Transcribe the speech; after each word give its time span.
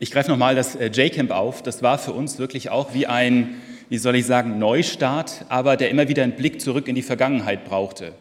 Ich 0.00 0.10
greife 0.10 0.30
nochmal 0.30 0.54
das 0.54 0.74
äh, 0.74 0.86
J-Camp 0.86 1.30
auf. 1.30 1.62
Das 1.62 1.82
war 1.82 1.98
für 1.98 2.12
uns 2.12 2.38
wirklich 2.38 2.70
auch 2.70 2.94
wie 2.94 3.06
ein, 3.06 3.60
wie 3.88 3.98
soll 3.98 4.16
ich 4.16 4.26
sagen, 4.26 4.58
Neustart, 4.58 5.44
aber 5.48 5.76
der 5.76 5.90
immer 5.90 6.08
wieder 6.08 6.24
einen 6.24 6.32
Blick 6.32 6.60
zurück 6.60 6.88
in 6.88 6.94
die 6.94 7.02
Vergangenheit 7.02 7.64
brauchte. 7.64 8.12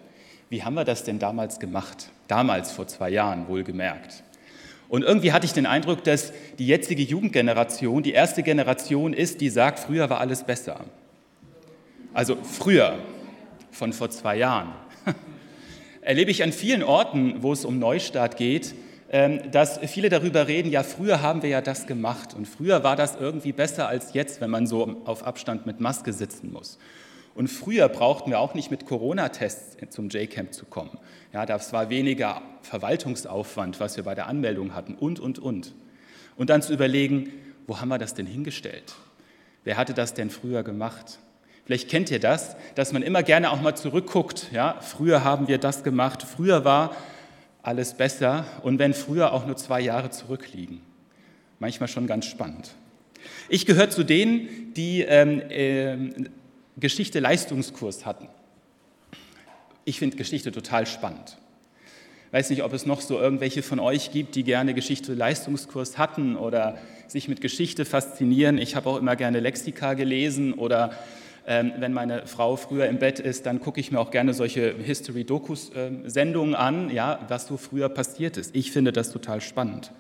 Wie 0.50 0.64
haben 0.64 0.76
wir 0.76 0.86
das 0.86 1.04
denn 1.04 1.18
damals 1.18 1.60
gemacht? 1.60 2.10
Damals, 2.28 2.72
vor 2.72 2.88
zwei 2.88 3.10
Jahren, 3.10 3.48
wohlgemerkt. 3.48 4.24
Und 4.88 5.04
irgendwie 5.04 5.32
hatte 5.32 5.48
ich 5.48 5.54
den 5.54 5.66
Eindruck, 5.66 6.04
dass 6.04 6.32
die 6.60 6.68
jetzige 6.68 7.02
Jugendgeneration 7.02 8.04
die 8.04 8.12
erste 8.12 8.44
Generation 8.44 9.14
ist, 9.14 9.42
die 9.42 9.50
sagt, 9.50 9.80
früher 9.80 10.12
war 10.12 10.20
alles 10.20 10.44
besser. 10.44 10.82
Also 12.14 12.38
früher, 12.44 13.00
von 13.72 13.92
vor 13.94 14.12
zwei 14.12 14.38
Jahren. 14.38 14.70
Erlebe 16.02 16.30
ich 16.30 16.44
an 16.44 16.52
vielen 16.52 16.84
Orten, 16.84 17.42
wo 17.42 17.52
es 17.52 17.66
um 17.66 17.80
Neustart 17.80 18.38
geht, 18.38 18.76
dass 19.52 19.78
viele 19.78 20.10
darüber 20.10 20.48
reden, 20.48 20.72
ja, 20.72 20.82
früher 20.82 21.22
haben 21.22 21.44
wir 21.44 21.50
ja 21.50 21.62
das 21.62 21.86
gemacht 21.86 22.34
und 22.34 22.48
früher 22.48 22.84
war 22.84 22.96
das 22.96 23.16
irgendwie 23.16 23.52
besser 23.52 23.88
als 23.88 24.14
jetzt, 24.14 24.42
wenn 24.42 24.50
man 24.50 24.66
so 24.66 25.02
auf 25.06 25.24
Abstand 25.28 25.68
mit 25.68 25.80
Maske 25.80 26.12
sitzen 26.14 26.52
muss. 26.52 26.80
Und 27.36 27.48
früher 27.48 27.90
brauchten 27.90 28.32
wir 28.32 28.40
auch 28.40 28.56
nicht 28.56 28.72
mit 28.72 28.88
Corona-Tests 28.88 29.78
zum 29.92 30.10
J-Camp 30.10 30.52
zu 30.52 30.66
kommen. 30.66 30.98
Ja, 31.32 31.46
das 31.46 31.74
war 31.74 31.92
weniger 31.92 32.42
Verwaltungsaufwand, 32.64 33.80
was 33.80 33.98
wir 33.98 34.04
bei 34.04 34.16
der 34.16 34.26
Anmeldung 34.26 34.74
hatten 34.74 34.96
und, 34.96 35.20
und, 35.20 35.38
und. 35.38 35.76
Und 36.36 36.50
dann 36.50 36.64
zu 36.64 36.74
überlegen, 36.74 37.32
wo 37.68 37.80
haben 37.80 37.90
wir 37.90 38.00
das 38.00 38.16
denn 38.16 38.26
hingestellt? 38.26 38.96
Wer 39.64 39.78
hatte 39.78 39.94
das 39.94 40.16
denn 40.16 40.32
früher 40.32 40.64
gemacht? 40.64 41.20
Vielleicht 41.66 41.88
kennt 41.88 42.10
ihr 42.10 42.20
das, 42.20 42.56
dass 42.74 42.92
man 42.92 43.04
immer 43.04 43.22
gerne 43.22 43.52
auch 43.52 43.62
mal 43.62 43.76
zurückguckt. 43.76 44.52
Ja, 44.52 44.78
früher 44.82 45.24
haben 45.24 45.48
wir 45.48 45.60
das 45.60 45.84
gemacht, 45.84 46.24
früher 46.24 46.66
war 46.66 46.96
alles 47.64 47.96
besser 47.96 48.46
und 48.62 48.78
wenn 48.78 48.94
früher 48.94 49.34
auch 49.34 49.48
nur 49.48 49.56
zwei 49.56 49.82
Jahre 49.82 50.10
zurückliegen. 50.10 50.82
Manchmal 51.60 51.88
schon 51.88 52.08
ganz 52.08 52.26
spannend. 52.26 52.76
Ich 53.48 53.66
gehöre 53.66 53.90
zu 53.90 54.04
denen, 54.04 54.74
die 54.76 55.02
ähm, 55.02 55.42
äh, 55.50 55.98
Geschichte-Leistungskurs 56.78 58.06
hatten. 58.06 58.28
Ich 59.86 60.00
finde 60.00 60.18
Geschichte 60.18 60.52
total 60.52 60.86
spannend. 60.86 61.38
Weiß 62.32 62.50
nicht, 62.50 62.64
ob 62.64 62.74
es 62.74 62.86
noch 62.86 63.00
so 63.00 63.20
irgendwelche 63.20 63.64
von 63.64 63.80
euch 63.80 64.12
gibt, 64.12 64.36
die 64.36 64.44
gerne 64.44 64.74
Geschichte-Leistungskurs 64.74 65.98
hatten 65.98 66.36
oder 66.36 66.78
sich 67.08 67.28
mit 67.28 67.42
Geschichte 67.42 67.86
faszinieren. 67.86 68.58
Ich 68.58 68.76
habe 68.76 68.90
auch 68.90 68.98
immer 68.98 69.16
gerne 69.16 69.40
Lexika 69.40 69.94
gelesen 69.94 70.54
oder 70.54 70.98
ähm, 71.46 71.74
wenn 71.78 71.94
meine 71.94 72.26
Frau 72.26 72.56
früher 72.56 72.88
im 72.88 73.00
Bett 73.00 73.20
ist, 73.20 73.46
dann 73.46 73.60
gucke 73.60 73.80
ich 73.80 73.92
mir 73.92 74.00
auch 74.00 74.12
gerne 74.12 74.34
solche 74.34 74.76
History-Dokus-Sendungen 74.76 76.56
an, 76.56 76.90
ja, 76.90 77.20
was 77.28 77.48
so 77.48 77.58
früher 77.58 77.90
passiert 77.90 78.38
ist. 78.38 78.56
Ich 78.56 78.72
finde 78.72 78.94
das 78.94 79.12
total 79.12 79.42
spannend. 79.42 79.92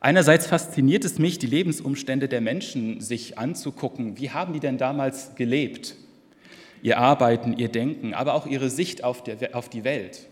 Einerseits 0.00 0.46
fasziniert 0.46 1.04
es 1.04 1.18
mich, 1.18 1.38
die 1.38 1.46
Lebensumstände 1.46 2.28
der 2.28 2.40
Menschen 2.40 3.00
sich 3.00 3.38
anzugucken. 3.38 4.18
Wie 4.18 4.30
haben 4.30 4.52
die 4.52 4.60
denn 4.60 4.78
damals 4.78 5.34
gelebt? 5.34 5.96
Ihr 6.82 6.98
Arbeiten, 6.98 7.56
ihr 7.56 7.68
Denken, 7.68 8.14
aber 8.14 8.34
auch 8.34 8.46
ihre 8.46 8.70
Sicht 8.70 9.02
auf, 9.02 9.24
der, 9.24 9.56
auf 9.56 9.68
die 9.68 9.82
Welt. 9.82 10.28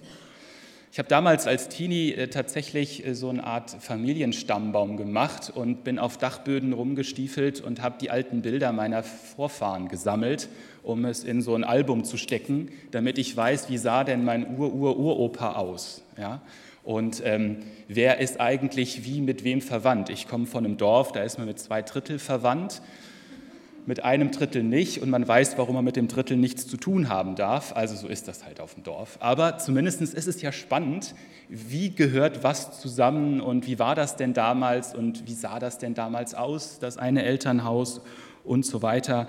Ich 0.97 0.99
habe 0.99 1.11
damals 1.11 1.47
als 1.47 1.69
Teenie 1.69 2.15
äh, 2.15 2.29
tatsächlich 2.29 3.07
äh, 3.07 3.15
so 3.15 3.29
eine 3.29 3.45
Art 3.45 3.71
Familienstammbaum 3.81 4.97
gemacht 4.97 5.53
und 5.55 5.85
bin 5.85 5.99
auf 5.99 6.17
Dachböden 6.17 6.73
rumgestiefelt 6.73 7.61
und 7.61 7.83
habe 7.83 7.97
die 8.01 8.09
alten 8.09 8.41
Bilder 8.41 8.73
meiner 8.73 9.03
Vorfahren 9.03 9.89
gesammelt, 9.89 10.49
um 10.83 11.05
es 11.05 11.23
in 11.23 11.43
so 11.43 11.55
ein 11.55 11.65
Album 11.65 12.05
zu 12.05 12.17
stecken, 12.17 12.71
damit 12.93 13.19
ich 13.19 13.37
weiß, 13.37 13.69
wie 13.69 13.77
sah 13.77 14.05
denn 14.05 14.25
mein 14.25 14.57
Ur-Ur-Uropa 14.57 15.57
aus. 15.57 16.01
Ja? 16.19 16.41
Und 16.83 17.21
ähm, 17.27 17.59
wer 17.89 18.19
ist 18.21 18.41
eigentlich 18.41 19.05
wie 19.05 19.21
mit 19.21 19.45
wem 19.45 19.61
verwandt? 19.61 20.09
Ich 20.09 20.27
komme 20.27 20.47
von 20.47 20.65
einem 20.65 20.79
Dorf, 20.79 21.13
da 21.13 21.23
ist 21.23 21.37
man 21.37 21.47
mit 21.47 21.59
zwei 21.59 21.83
Drittel 21.83 22.19
verwandt 22.19 22.81
mit 23.87 24.05
einem 24.05 24.33
Drittel 24.33 24.63
nicht 24.63 25.01
und 25.01 25.11
man 25.11 25.27
weiß, 25.27 25.57
warum 25.59 25.77
man 25.77 25.85
mit 25.85 25.97
dem 25.97 26.09
Drittel 26.09 26.37
nichts 26.37 26.67
zu 26.67 26.77
tun 26.77 27.09
haben 27.09 27.37
darf. 27.37 27.75
Also 27.75 27.95
so 27.95 28.09
ist 28.09 28.27
das 28.29 28.45
halt 28.45 28.61
auf 28.61 28.75
dem 28.75 28.83
Dorf. 28.83 29.17
Aber 29.21 29.59
zumindest 29.59 30.03
ist 30.03 30.27
es 30.27 30.43
ja 30.43 30.53
spannend, 30.53 31.15
wie 31.49 31.95
gehört 31.95 32.43
was 32.43 32.81
zusammen 32.81 33.41
und 33.41 33.67
wie 33.67 33.79
war 33.79 33.95
das 33.95 34.17
denn 34.17 34.35
damals 34.35 34.95
und 34.95 35.27
wie 35.27 35.35
sah 35.35 35.61
das 35.61 35.79
denn 35.79 35.95
damals 35.95 36.35
aus, 36.35 36.79
das 36.81 36.99
eine 36.99 37.25
Elternhaus 37.25 38.01
und 38.45 38.67
so 38.67 38.83
weiter. 38.83 39.29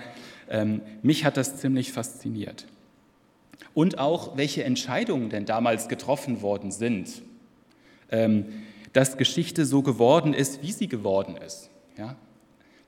Ähm, 0.50 0.82
mich 1.02 1.24
hat 1.24 1.36
das 1.36 1.56
ziemlich 1.58 1.92
fasziniert. 1.92 2.66
Und 3.74 3.98
auch, 3.98 4.36
welche 4.36 4.64
Entscheidungen 4.64 5.30
denn 5.30 5.44
damals 5.44 5.88
getroffen 5.88 6.42
worden 6.42 6.72
sind. 6.72 7.22
Ähm, 8.10 8.46
dass 8.92 9.16
Geschichte 9.18 9.64
so 9.64 9.82
geworden 9.82 10.34
ist, 10.34 10.62
wie 10.62 10.72
sie 10.72 10.88
geworden 10.88 11.36
ist. 11.36 11.70
Ja? 11.96 12.16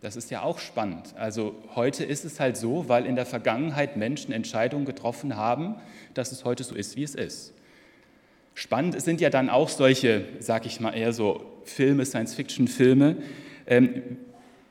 Das 0.00 0.16
ist 0.16 0.31
ja 0.31 0.43
auch 0.43 0.59
spannend. 0.59 1.15
Also 1.16 1.55
heute 1.75 2.05
ist 2.05 2.25
es 2.25 2.41
halt 2.41 2.56
so, 2.56 2.88
weil 2.88 3.05
in 3.05 3.16
der 3.16 3.27
Vergangenheit 3.27 3.97
Menschen 3.97 4.33
Entscheidungen 4.33 4.87
getroffen 4.87 5.37
haben, 5.37 5.75
dass 6.15 6.33
es 6.33 6.44
heute 6.44 6.65
so 6.65 6.75
ist, 6.75 6.97
wie 6.97 7.03
es 7.03 7.15
ist. 7.15 7.53
Spannend 8.55 9.00
sind 9.00 9.21
ja 9.21 9.31
dann 9.31 9.50
auch 9.50 9.69
solche, 9.69 10.25
sag 10.41 10.66
ich 10.66 10.81
mal 10.81 10.93
eher 10.93 11.12
so 11.12 11.44
Filme, 11.65 12.06
Science-Fiction-Filme. 12.06 13.16
Ähm, 13.66 14.16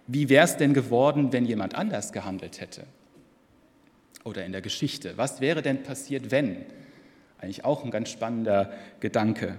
wie 0.08 0.30
wäre 0.30 0.46
es 0.46 0.58
denn 0.58 0.74
geworden, 0.74 1.32
wenn 1.32 1.46
jemand 1.46 1.76
anders 1.76 2.12
gehandelt 2.12 2.60
hätte? 2.60 2.86
Oder 4.24 4.46
in 4.46 4.52
der 4.52 4.62
Geschichte. 4.62 5.14
Was 5.16 5.42
wäre 5.42 5.62
denn 5.62 5.84
passiert, 5.84 6.32
wenn? 6.32 6.66
Eigentlich 7.40 7.64
auch 7.64 7.86
ein 7.86 7.92
ganz 7.92 8.10
spannender 8.10 8.74
Gedanke. 9.00 9.56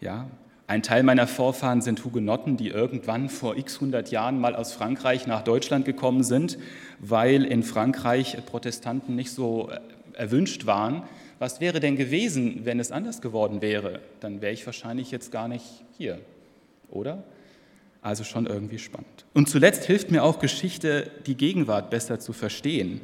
Ja, 0.00 0.28
ein 0.68 0.82
Teil 0.82 1.02
meiner 1.02 1.26
Vorfahren 1.26 1.80
sind 1.80 2.04
Hugenotten, 2.04 2.58
die 2.58 2.68
irgendwann 2.68 3.30
vor 3.30 3.56
x 3.56 3.80
hundert 3.80 4.10
Jahren 4.10 4.38
mal 4.38 4.54
aus 4.54 4.74
Frankreich 4.74 5.26
nach 5.26 5.42
Deutschland 5.42 5.86
gekommen 5.86 6.22
sind, 6.22 6.58
weil 6.98 7.44
in 7.44 7.62
Frankreich 7.62 8.36
Protestanten 8.44 9.16
nicht 9.16 9.32
so 9.32 9.70
äh, 9.70 9.80
erwünscht 10.12 10.66
waren. 10.66 11.04
Was 11.38 11.62
wäre 11.62 11.80
denn 11.80 11.96
gewesen, 11.96 12.66
wenn 12.66 12.80
es 12.80 12.92
anders 12.92 13.22
geworden 13.22 13.62
wäre? 13.62 14.00
Dann 14.20 14.42
wäre 14.42 14.52
ich 14.52 14.66
wahrscheinlich 14.66 15.10
jetzt 15.10 15.32
gar 15.32 15.48
nicht 15.48 15.64
hier, 15.96 16.20
oder? 16.90 17.22
Also 18.02 18.24
schon 18.24 18.44
irgendwie 18.44 18.78
spannend. 18.78 19.24
Und 19.32 19.48
zuletzt 19.48 19.84
hilft 19.84 20.10
mir 20.10 20.22
auch 20.22 20.38
Geschichte, 20.38 21.10
die 21.24 21.36
Gegenwart 21.36 21.88
besser 21.88 22.20
zu 22.20 22.34
verstehen. 22.34 23.00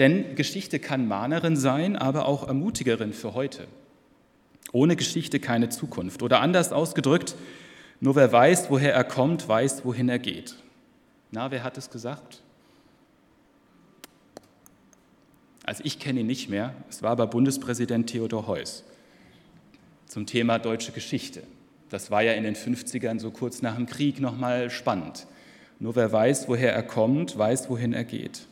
Denn 0.00 0.34
Geschichte 0.34 0.80
kann 0.80 1.06
Mahnerin 1.06 1.56
sein, 1.56 1.94
aber 1.94 2.26
auch 2.26 2.48
Ermutigerin 2.48 3.12
für 3.12 3.34
heute. 3.34 3.68
Ohne 4.72 4.96
Geschichte 4.96 5.40
keine 5.40 5.68
Zukunft. 5.68 6.22
Oder 6.22 6.40
anders 6.40 6.72
ausgedrückt, 6.72 7.34
nur 8.00 8.16
wer 8.16 8.30
weiß, 8.30 8.70
woher 8.70 8.94
er 8.94 9.04
kommt, 9.04 9.48
weiß, 9.48 9.84
wohin 9.84 10.08
er 10.08 10.18
geht. 10.18 10.56
Na, 11.30 11.50
wer 11.50 11.64
hat 11.64 11.76
es 11.78 11.90
gesagt? 11.90 12.42
Also 15.64 15.82
ich 15.84 15.98
kenne 15.98 16.20
ihn 16.20 16.26
nicht 16.26 16.48
mehr. 16.48 16.74
Es 16.88 17.02
war 17.02 17.10
aber 17.10 17.26
Bundespräsident 17.26 18.08
Theodor 18.08 18.46
Heuss 18.46 18.84
zum 20.06 20.26
Thema 20.26 20.58
deutsche 20.58 20.92
Geschichte. 20.92 21.42
Das 21.90 22.10
war 22.10 22.22
ja 22.22 22.32
in 22.32 22.44
den 22.44 22.56
50ern 22.56 23.18
so 23.20 23.30
kurz 23.30 23.62
nach 23.62 23.76
dem 23.76 23.86
Krieg 23.86 24.20
nochmal 24.20 24.70
spannend. 24.70 25.26
Nur 25.78 25.96
wer 25.96 26.10
weiß, 26.10 26.48
woher 26.48 26.72
er 26.72 26.82
kommt, 26.82 27.38
weiß, 27.38 27.70
wohin 27.70 27.92
er 27.92 28.04
geht. 28.04 28.46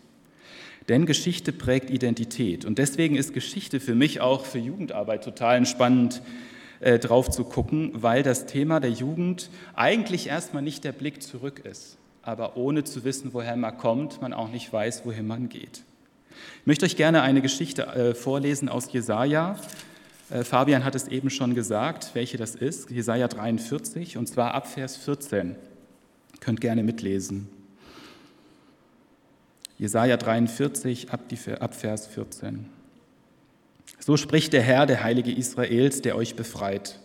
Denn 0.88 1.06
Geschichte 1.06 1.52
prägt 1.52 1.90
Identität. 1.90 2.64
Und 2.64 2.78
deswegen 2.78 3.16
ist 3.16 3.34
Geschichte 3.34 3.80
für 3.80 3.94
mich 3.94 4.20
auch 4.20 4.44
für 4.44 4.58
Jugendarbeit 4.58 5.24
total 5.24 5.66
spannend 5.66 6.22
äh, 6.80 6.98
drauf 6.98 7.30
zu 7.30 7.44
gucken, 7.44 7.90
weil 7.94 8.22
das 8.22 8.46
Thema 8.46 8.80
der 8.80 8.90
Jugend 8.90 9.50
eigentlich 9.74 10.28
erstmal 10.28 10.62
nicht 10.62 10.84
der 10.84 10.92
Blick 10.92 11.22
zurück 11.22 11.60
ist. 11.64 11.96
Aber 12.22 12.56
ohne 12.56 12.84
zu 12.84 13.04
wissen, 13.04 13.32
woher 13.32 13.56
man 13.56 13.78
kommt, 13.78 14.20
man 14.20 14.32
auch 14.32 14.50
nicht 14.50 14.72
weiß, 14.72 15.04
wohin 15.04 15.26
man 15.26 15.48
geht. 15.48 15.82
Ich 16.60 16.66
möchte 16.66 16.84
euch 16.84 16.96
gerne 16.96 17.22
eine 17.22 17.40
Geschichte 17.40 17.86
äh, 17.86 18.14
vorlesen 18.14 18.68
aus 18.68 18.92
Jesaja. 18.92 19.56
Äh, 20.30 20.44
Fabian 20.44 20.84
hat 20.84 20.94
es 20.94 21.08
eben 21.08 21.30
schon 21.30 21.54
gesagt, 21.54 22.10
welche 22.14 22.36
das 22.36 22.54
ist. 22.54 22.90
Jesaja 22.90 23.28
43 23.28 24.16
und 24.16 24.26
zwar 24.28 24.54
ab 24.54 24.66
Vers 24.66 24.96
14. 24.96 25.50
Ihr 25.50 25.56
könnt 26.40 26.60
gerne 26.60 26.82
mitlesen. 26.82 27.48
Jesaja 29.78 30.16
43, 30.16 31.10
ab, 31.10 31.28
die, 31.28 31.38
ab 31.52 31.74
Vers 31.74 32.06
14. 32.06 32.66
So 33.98 34.16
spricht 34.16 34.52
der 34.52 34.62
Herr, 34.62 34.86
der 34.86 35.02
Heilige 35.02 35.32
Israels, 35.32 36.00
der 36.00 36.16
euch 36.16 36.34
befreit. 36.34 36.98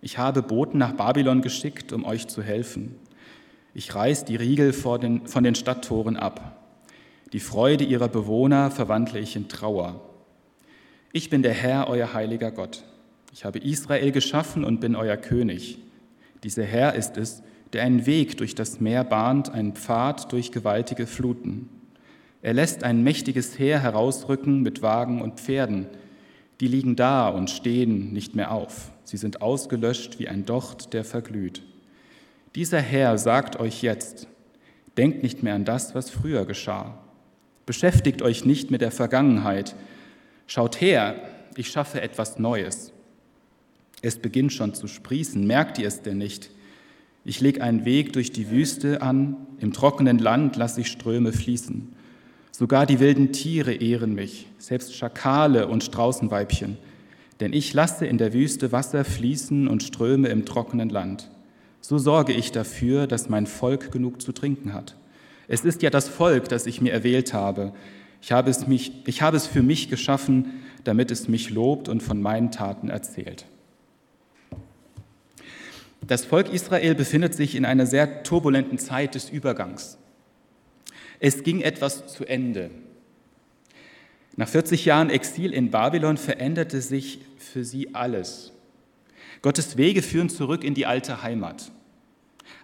Ich 0.00 0.16
habe 0.16 0.42
Boten 0.42 0.78
nach 0.78 0.92
Babylon 0.92 1.42
geschickt, 1.42 1.92
um 1.92 2.04
euch 2.04 2.28
zu 2.28 2.42
helfen. 2.42 2.94
Ich 3.74 3.94
reiß 3.94 4.24
die 4.24 4.36
Riegel 4.36 4.72
den, 5.00 5.26
von 5.26 5.42
den 5.42 5.54
Stadttoren 5.54 6.16
ab. 6.16 6.56
Die 7.32 7.40
Freude 7.40 7.84
ihrer 7.84 8.08
Bewohner 8.08 8.70
verwandle 8.70 9.18
ich 9.18 9.34
in 9.34 9.48
Trauer. 9.48 10.00
Ich 11.12 11.30
bin 11.30 11.42
der 11.42 11.52
Herr, 11.52 11.88
euer 11.88 12.14
heiliger 12.14 12.52
Gott. 12.52 12.84
Ich 13.32 13.44
habe 13.44 13.58
Israel 13.58 14.12
geschaffen 14.12 14.64
und 14.64 14.80
bin 14.80 14.94
euer 14.94 15.16
König. 15.16 15.78
Dieser 16.44 16.64
Herr 16.64 16.94
ist 16.94 17.16
es, 17.16 17.42
der 17.72 17.82
einen 17.82 18.06
Weg 18.06 18.36
durch 18.38 18.54
das 18.54 18.80
Meer 18.80 19.04
bahnt, 19.04 19.50
einen 19.50 19.74
Pfad 19.74 20.32
durch 20.32 20.52
gewaltige 20.52 21.06
Fluten. 21.06 21.68
Er 22.40 22.54
lässt 22.54 22.84
ein 22.84 23.02
mächtiges 23.02 23.58
Heer 23.58 23.80
herausrücken 23.80 24.62
mit 24.62 24.80
Wagen 24.82 25.20
und 25.22 25.40
Pferden. 25.40 25.86
Die 26.60 26.68
liegen 26.68 26.96
da 26.96 27.28
und 27.28 27.50
stehen 27.50 28.12
nicht 28.12 28.36
mehr 28.36 28.52
auf. 28.52 28.92
Sie 29.04 29.16
sind 29.16 29.42
ausgelöscht 29.42 30.18
wie 30.18 30.28
ein 30.28 30.44
Docht, 30.44 30.92
der 30.92 31.04
verglüht. 31.04 31.62
Dieser 32.54 32.80
Herr 32.80 33.18
sagt 33.18 33.58
euch 33.58 33.82
jetzt, 33.82 34.28
denkt 34.96 35.22
nicht 35.22 35.42
mehr 35.42 35.54
an 35.54 35.64
das, 35.64 35.94
was 35.94 36.10
früher 36.10 36.44
geschah. 36.44 36.98
Beschäftigt 37.66 38.22
euch 38.22 38.44
nicht 38.44 38.70
mit 38.70 38.80
der 38.80 38.90
Vergangenheit. 38.90 39.74
Schaut 40.46 40.80
her, 40.80 41.16
ich 41.56 41.68
schaffe 41.68 42.00
etwas 42.00 42.38
Neues. 42.38 42.92
Es 44.00 44.18
beginnt 44.18 44.52
schon 44.52 44.74
zu 44.74 44.86
sprießen, 44.86 45.46
merkt 45.46 45.78
ihr 45.78 45.88
es 45.88 46.02
denn 46.02 46.18
nicht? 46.18 46.50
Ich 47.24 47.40
lege 47.40 47.62
einen 47.62 47.84
Weg 47.84 48.12
durch 48.12 48.32
die 48.32 48.50
Wüste 48.50 49.02
an, 49.02 49.36
im 49.58 49.72
trockenen 49.72 50.18
Land 50.18 50.56
lasse 50.56 50.80
ich 50.80 50.88
Ströme 50.88 51.32
fließen. 51.32 51.94
Sogar 52.50 52.86
die 52.86 53.00
wilden 53.00 53.32
Tiere 53.32 53.72
ehren 53.72 54.14
mich, 54.14 54.46
selbst 54.58 54.94
Schakale 54.94 55.68
und 55.68 55.84
Straußenweibchen, 55.84 56.76
denn 57.40 57.52
ich 57.52 57.72
lasse 57.72 58.06
in 58.06 58.18
der 58.18 58.32
Wüste 58.32 58.72
Wasser 58.72 59.04
fließen 59.04 59.68
und 59.68 59.82
Ströme 59.82 60.28
im 60.28 60.44
trockenen 60.44 60.88
Land. 60.88 61.30
So 61.80 61.98
sorge 61.98 62.32
ich 62.32 62.50
dafür, 62.52 63.06
dass 63.06 63.28
mein 63.28 63.46
Volk 63.46 63.92
genug 63.92 64.20
zu 64.20 64.32
trinken 64.32 64.72
hat. 64.72 64.96
Es 65.46 65.64
ist 65.64 65.82
ja 65.82 65.90
das 65.90 66.08
Volk, 66.08 66.48
das 66.48 66.66
ich 66.66 66.80
mir 66.80 66.92
erwählt 66.92 67.32
habe. 67.32 67.72
Ich 68.20 68.32
habe 68.32 68.50
es, 68.50 68.66
mich, 68.66 68.92
ich 69.06 69.22
habe 69.22 69.36
es 69.36 69.46
für 69.46 69.62
mich 69.62 69.88
geschaffen, 69.88 70.62
damit 70.84 71.10
es 71.10 71.28
mich 71.28 71.50
lobt 71.50 71.88
und 71.88 72.02
von 72.02 72.20
meinen 72.20 72.50
Taten 72.50 72.88
erzählt. 72.88 73.46
Das 76.06 76.24
Volk 76.24 76.52
Israel 76.52 76.94
befindet 76.94 77.34
sich 77.34 77.54
in 77.54 77.64
einer 77.64 77.86
sehr 77.86 78.22
turbulenten 78.22 78.78
Zeit 78.78 79.14
des 79.14 79.30
Übergangs. 79.30 79.98
Es 81.20 81.42
ging 81.42 81.60
etwas 81.60 82.06
zu 82.06 82.24
Ende. 82.24 82.70
Nach 84.36 84.48
40 84.48 84.84
Jahren 84.84 85.10
Exil 85.10 85.52
in 85.52 85.70
Babylon 85.70 86.16
veränderte 86.16 86.80
sich 86.80 87.20
für 87.38 87.64
sie 87.64 87.94
alles. 87.94 88.52
Gottes 89.42 89.76
Wege 89.76 90.02
führen 90.02 90.28
zurück 90.28 90.62
in 90.62 90.74
die 90.74 90.86
alte 90.86 91.22
Heimat. 91.22 91.72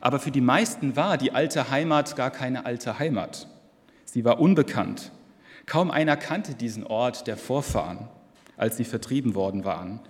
Aber 0.00 0.20
für 0.20 0.30
die 0.30 0.40
meisten 0.40 0.96
war 0.96 1.18
die 1.18 1.32
alte 1.32 1.70
Heimat 1.70 2.14
gar 2.14 2.30
keine 2.30 2.64
alte 2.64 2.98
Heimat. 2.98 3.48
Sie 4.04 4.24
war 4.24 4.38
unbekannt. 4.38 5.10
Kaum 5.66 5.90
einer 5.90 6.16
kannte 6.16 6.54
diesen 6.54 6.86
Ort 6.86 7.26
der 7.26 7.36
Vorfahren, 7.36 8.08
als 8.56 8.76
sie 8.76 8.84
vertrieben 8.84 9.34
worden 9.34 9.64
waren. 9.64 10.00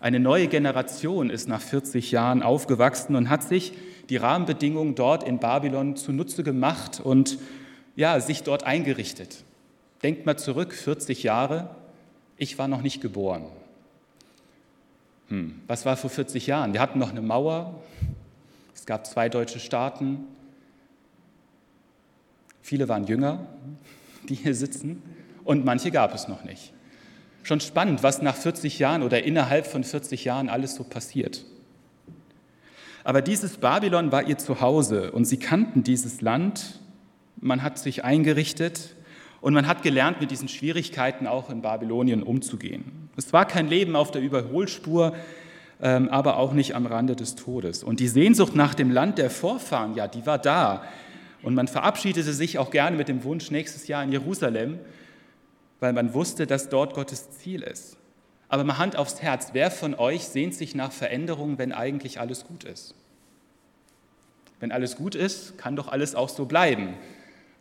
Eine 0.00 0.20
neue 0.20 0.48
Generation 0.48 1.30
ist 1.30 1.48
nach 1.48 1.60
40 1.60 2.10
Jahren 2.10 2.42
aufgewachsen 2.42 3.14
und 3.14 3.28
hat 3.28 3.42
sich 3.42 3.74
die 4.08 4.16
Rahmenbedingungen 4.16 4.94
dort 4.94 5.22
in 5.22 5.38
Babylon 5.38 5.96
zunutze 5.96 6.42
gemacht 6.42 7.00
und 7.00 7.38
ja, 7.96 8.20
sich 8.20 8.42
dort 8.42 8.64
eingerichtet. 8.64 9.44
Denkt 10.02 10.26
mal 10.26 10.38
zurück, 10.38 10.74
40 10.74 11.22
Jahre, 11.22 11.74
ich 12.36 12.58
war 12.58 12.68
noch 12.68 12.82
nicht 12.82 13.00
geboren. 13.00 13.46
Hm, 15.28 15.60
was 15.66 15.84
war 15.86 15.96
vor 15.96 16.10
40 16.10 16.46
Jahren? 16.46 16.72
Wir 16.74 16.80
hatten 16.80 16.98
noch 16.98 17.10
eine 17.10 17.22
Mauer, 17.22 17.80
es 18.74 18.86
gab 18.86 19.06
zwei 19.06 19.28
deutsche 19.28 19.58
Staaten, 19.58 20.24
viele 22.62 22.88
waren 22.88 23.06
jünger, 23.06 23.46
die 24.28 24.34
hier 24.34 24.54
sitzen, 24.54 25.02
und 25.44 25.64
manche 25.64 25.90
gab 25.90 26.14
es 26.14 26.28
noch 26.28 26.44
nicht. 26.44 26.72
Schon 27.42 27.60
spannend, 27.60 28.02
was 28.02 28.20
nach 28.22 28.34
40 28.34 28.78
Jahren 28.78 29.02
oder 29.02 29.22
innerhalb 29.22 29.66
von 29.66 29.84
40 29.84 30.24
Jahren 30.24 30.48
alles 30.48 30.74
so 30.74 30.84
passiert. 30.84 31.44
Aber 33.04 33.22
dieses 33.22 33.58
Babylon 33.58 34.10
war 34.10 34.24
ihr 34.24 34.36
Zuhause 34.36 35.12
und 35.12 35.24
sie 35.26 35.38
kannten 35.38 35.84
dieses 35.84 36.20
Land 36.20 36.80
man 37.36 37.62
hat 37.62 37.78
sich 37.78 38.04
eingerichtet 38.04 38.94
und 39.40 39.54
man 39.54 39.66
hat 39.66 39.82
gelernt, 39.82 40.20
mit 40.20 40.30
diesen 40.30 40.48
Schwierigkeiten 40.48 41.26
auch 41.26 41.50
in 41.50 41.62
Babylonien 41.62 42.22
umzugehen. 42.22 43.08
Es 43.16 43.32
war 43.32 43.46
kein 43.46 43.68
Leben 43.68 43.96
auf 43.96 44.10
der 44.10 44.22
Überholspur, 44.22 45.14
ähm, 45.80 46.08
aber 46.08 46.38
auch 46.38 46.52
nicht 46.52 46.74
am 46.74 46.86
Rande 46.86 47.16
des 47.16 47.34
Todes. 47.34 47.82
Und 47.82 48.00
die 48.00 48.08
Sehnsucht 48.08 48.54
nach 48.54 48.74
dem 48.74 48.90
Land 48.90 49.18
der 49.18 49.30
Vorfahren, 49.30 49.94
ja, 49.94 50.08
die 50.08 50.26
war 50.26 50.38
da. 50.38 50.82
Und 51.42 51.54
man 51.54 51.68
verabschiedete 51.68 52.32
sich 52.32 52.58
auch 52.58 52.70
gerne 52.70 52.96
mit 52.96 53.08
dem 53.08 53.24
Wunsch 53.24 53.50
nächstes 53.50 53.86
Jahr 53.86 54.02
in 54.02 54.10
Jerusalem, 54.10 54.78
weil 55.80 55.92
man 55.92 56.14
wusste, 56.14 56.46
dass 56.46 56.68
dort 56.68 56.94
Gottes 56.94 57.30
Ziel 57.30 57.62
ist. 57.62 57.98
Aber 58.48 58.64
mal 58.64 58.78
Hand 58.78 58.96
aufs 58.96 59.22
Herz, 59.22 59.50
wer 59.52 59.70
von 59.70 59.94
euch 59.94 60.24
sehnt 60.24 60.54
sich 60.54 60.74
nach 60.74 60.92
Veränderung, 60.92 61.58
wenn 61.58 61.72
eigentlich 61.72 62.20
alles 62.20 62.44
gut 62.46 62.64
ist? 62.64 62.94
Wenn 64.60 64.72
alles 64.72 64.96
gut 64.96 65.14
ist, 65.14 65.58
kann 65.58 65.76
doch 65.76 65.88
alles 65.88 66.14
auch 66.14 66.28
so 66.28 66.46
bleiben. 66.46 66.94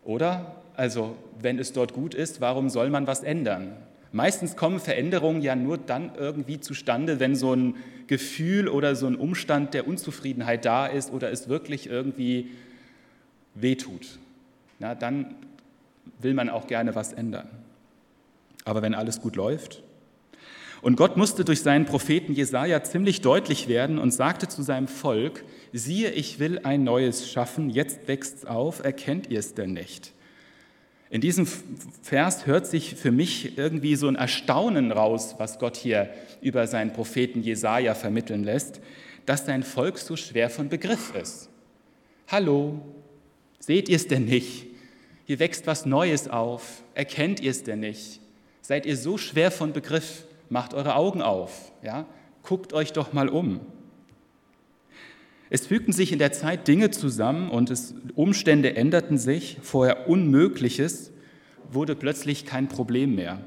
Oder? 0.06 0.56
Also, 0.76 1.16
wenn 1.42 1.60
es 1.60 1.74
dort 1.74 1.94
gut 1.94 2.14
ist, 2.14 2.40
warum 2.40 2.70
soll 2.70 2.90
man 2.90 3.08
was 3.08 3.24
ändern? 3.24 3.74
Meistens 4.12 4.56
kommen 4.56 4.80
Veränderungen 4.80 5.42
ja 5.42 5.56
nur 5.58 5.78
dann 5.78 6.12
irgendwie 6.18 6.62
zustande, 6.62 7.20
wenn 7.20 7.36
so 7.36 7.54
ein 7.54 7.76
Gefühl 8.08 8.70
oder 8.70 8.96
so 8.96 9.08
ein 9.08 9.16
Umstand 9.16 9.74
der 9.74 9.88
Unzufriedenheit 9.88 10.64
da 10.64 10.86
ist 10.86 11.12
oder 11.12 11.32
es 11.32 11.50
wirklich 11.50 11.90
irgendwie 11.90 12.52
wehtut. 13.56 14.20
Na, 14.80 14.96
dann 14.96 15.36
will 16.20 16.34
man 16.34 16.50
auch 16.50 16.68
gerne 16.68 16.96
was 16.96 17.12
ändern. 17.12 17.50
Aber 18.64 18.82
wenn 18.82 18.94
alles 18.94 19.20
gut 19.20 19.36
läuft, 19.36 19.84
und 20.82 20.96
Gott 20.98 21.18
musste 21.18 21.46
durch 21.46 21.62
seinen 21.62 21.86
Propheten 21.86 22.34
Jesaja 22.34 22.84
ziemlich 22.84 23.22
deutlich 23.22 23.68
werden 23.68 23.98
und 23.98 24.12
sagte 24.12 24.48
zu 24.48 24.62
seinem 24.62 24.88
Volk: 24.88 25.44
Siehe, 25.74 26.12
ich 26.12 26.40
will 26.40 26.60
ein 26.64 26.84
neues 26.84 27.30
schaffen, 27.30 27.70
jetzt 27.70 28.08
wächst's 28.08 28.46
auf, 28.46 28.84
erkennt 28.84 29.30
ihr 29.30 29.40
es 29.40 29.54
denn 29.54 29.74
nicht? 29.74 30.14
In 31.10 31.22
diesem 31.22 31.48
Vers 32.02 32.46
hört 32.46 32.68
sich 32.68 32.96
für 32.96 33.12
mich 33.12 33.58
irgendwie 33.58 33.96
so 33.96 34.08
ein 34.08 34.16
Erstaunen 34.16 34.92
raus, 34.92 35.36
was 35.38 35.60
Gott 35.60 35.78
hier 35.78 36.10
über 36.42 36.68
seinen 36.68 36.94
Propheten 36.94 37.42
Jesaja 37.42 37.94
vermitteln 37.94 38.44
lässt, 38.44 38.82
dass 39.26 39.46
sein 39.46 39.64
Volk 39.64 39.98
so 39.98 40.16
schwer 40.16 40.50
von 40.50 40.68
Begriff 40.68 41.14
ist. 41.16 41.50
Hallo, 42.28 42.82
seht 43.60 43.88
ihr 43.88 43.96
es 43.96 44.08
denn 44.08 44.26
nicht? 44.26 44.66
Hier 45.26 45.40
wächst 45.40 45.68
was 45.68 45.86
Neues 45.86 46.28
auf. 46.28 46.84
Erkennt 46.96 47.40
ihr 47.40 47.52
es 47.52 47.64
denn 47.64 47.80
nicht? 47.80 48.20
Seid 48.62 48.86
ihr 48.86 48.98
so 48.98 49.18
schwer 49.18 49.52
von 49.52 49.74
Begriff? 49.74 50.26
Macht 50.50 50.74
eure 50.74 50.96
Augen 50.96 51.22
auf, 51.22 51.72
ja? 51.82 52.06
guckt 52.44 52.74
euch 52.74 52.94
doch 52.94 53.14
mal 53.14 53.30
um. 53.30 53.60
Es 55.50 55.68
fügten 55.68 55.94
sich 55.94 56.12
in 56.12 56.20
der 56.20 56.32
Zeit 56.32 56.68
Dinge 56.68 56.92
zusammen 56.92 57.50
und 57.50 57.70
es, 57.70 57.94
Umstände 58.16 58.76
änderten 58.76 59.18
sich. 59.18 59.58
Vorher 59.62 60.10
Unmögliches 60.10 61.12
wurde 61.72 61.96
plötzlich 61.96 62.46
kein 62.46 62.68
Problem 62.68 63.16
mehr. 63.16 63.40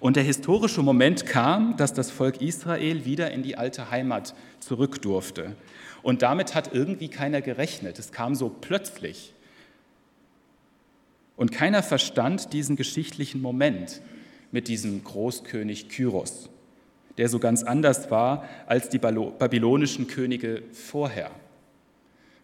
Und 0.00 0.16
der 0.16 0.24
historische 0.24 0.82
Moment 0.82 1.26
kam, 1.26 1.76
dass 1.76 1.92
das 1.92 2.10
Volk 2.10 2.40
Israel 2.40 3.04
wieder 3.04 3.30
in 3.30 3.42
die 3.42 3.56
alte 3.56 3.90
Heimat 3.90 4.34
zurück 4.58 5.00
durfte. 5.02 5.54
Und 6.02 6.22
damit 6.22 6.54
hat 6.54 6.72
irgendwie 6.72 7.08
keiner 7.08 7.40
gerechnet. 7.40 7.98
Es 7.98 8.10
kam 8.10 8.34
so 8.34 8.48
plötzlich. 8.48 9.34
Und 11.36 11.52
keiner 11.52 11.82
verstand 11.82 12.52
diesen 12.52 12.76
geschichtlichen 12.76 13.40
Moment 13.40 14.00
mit 14.52 14.68
diesem 14.68 15.04
Großkönig 15.04 15.88
Kyros, 15.88 16.50
der 17.18 17.28
so 17.28 17.38
ganz 17.38 17.62
anders 17.62 18.10
war 18.10 18.44
als 18.66 18.88
die 18.88 18.98
babylonischen 18.98 20.06
Könige 20.06 20.62
vorher. 20.72 21.30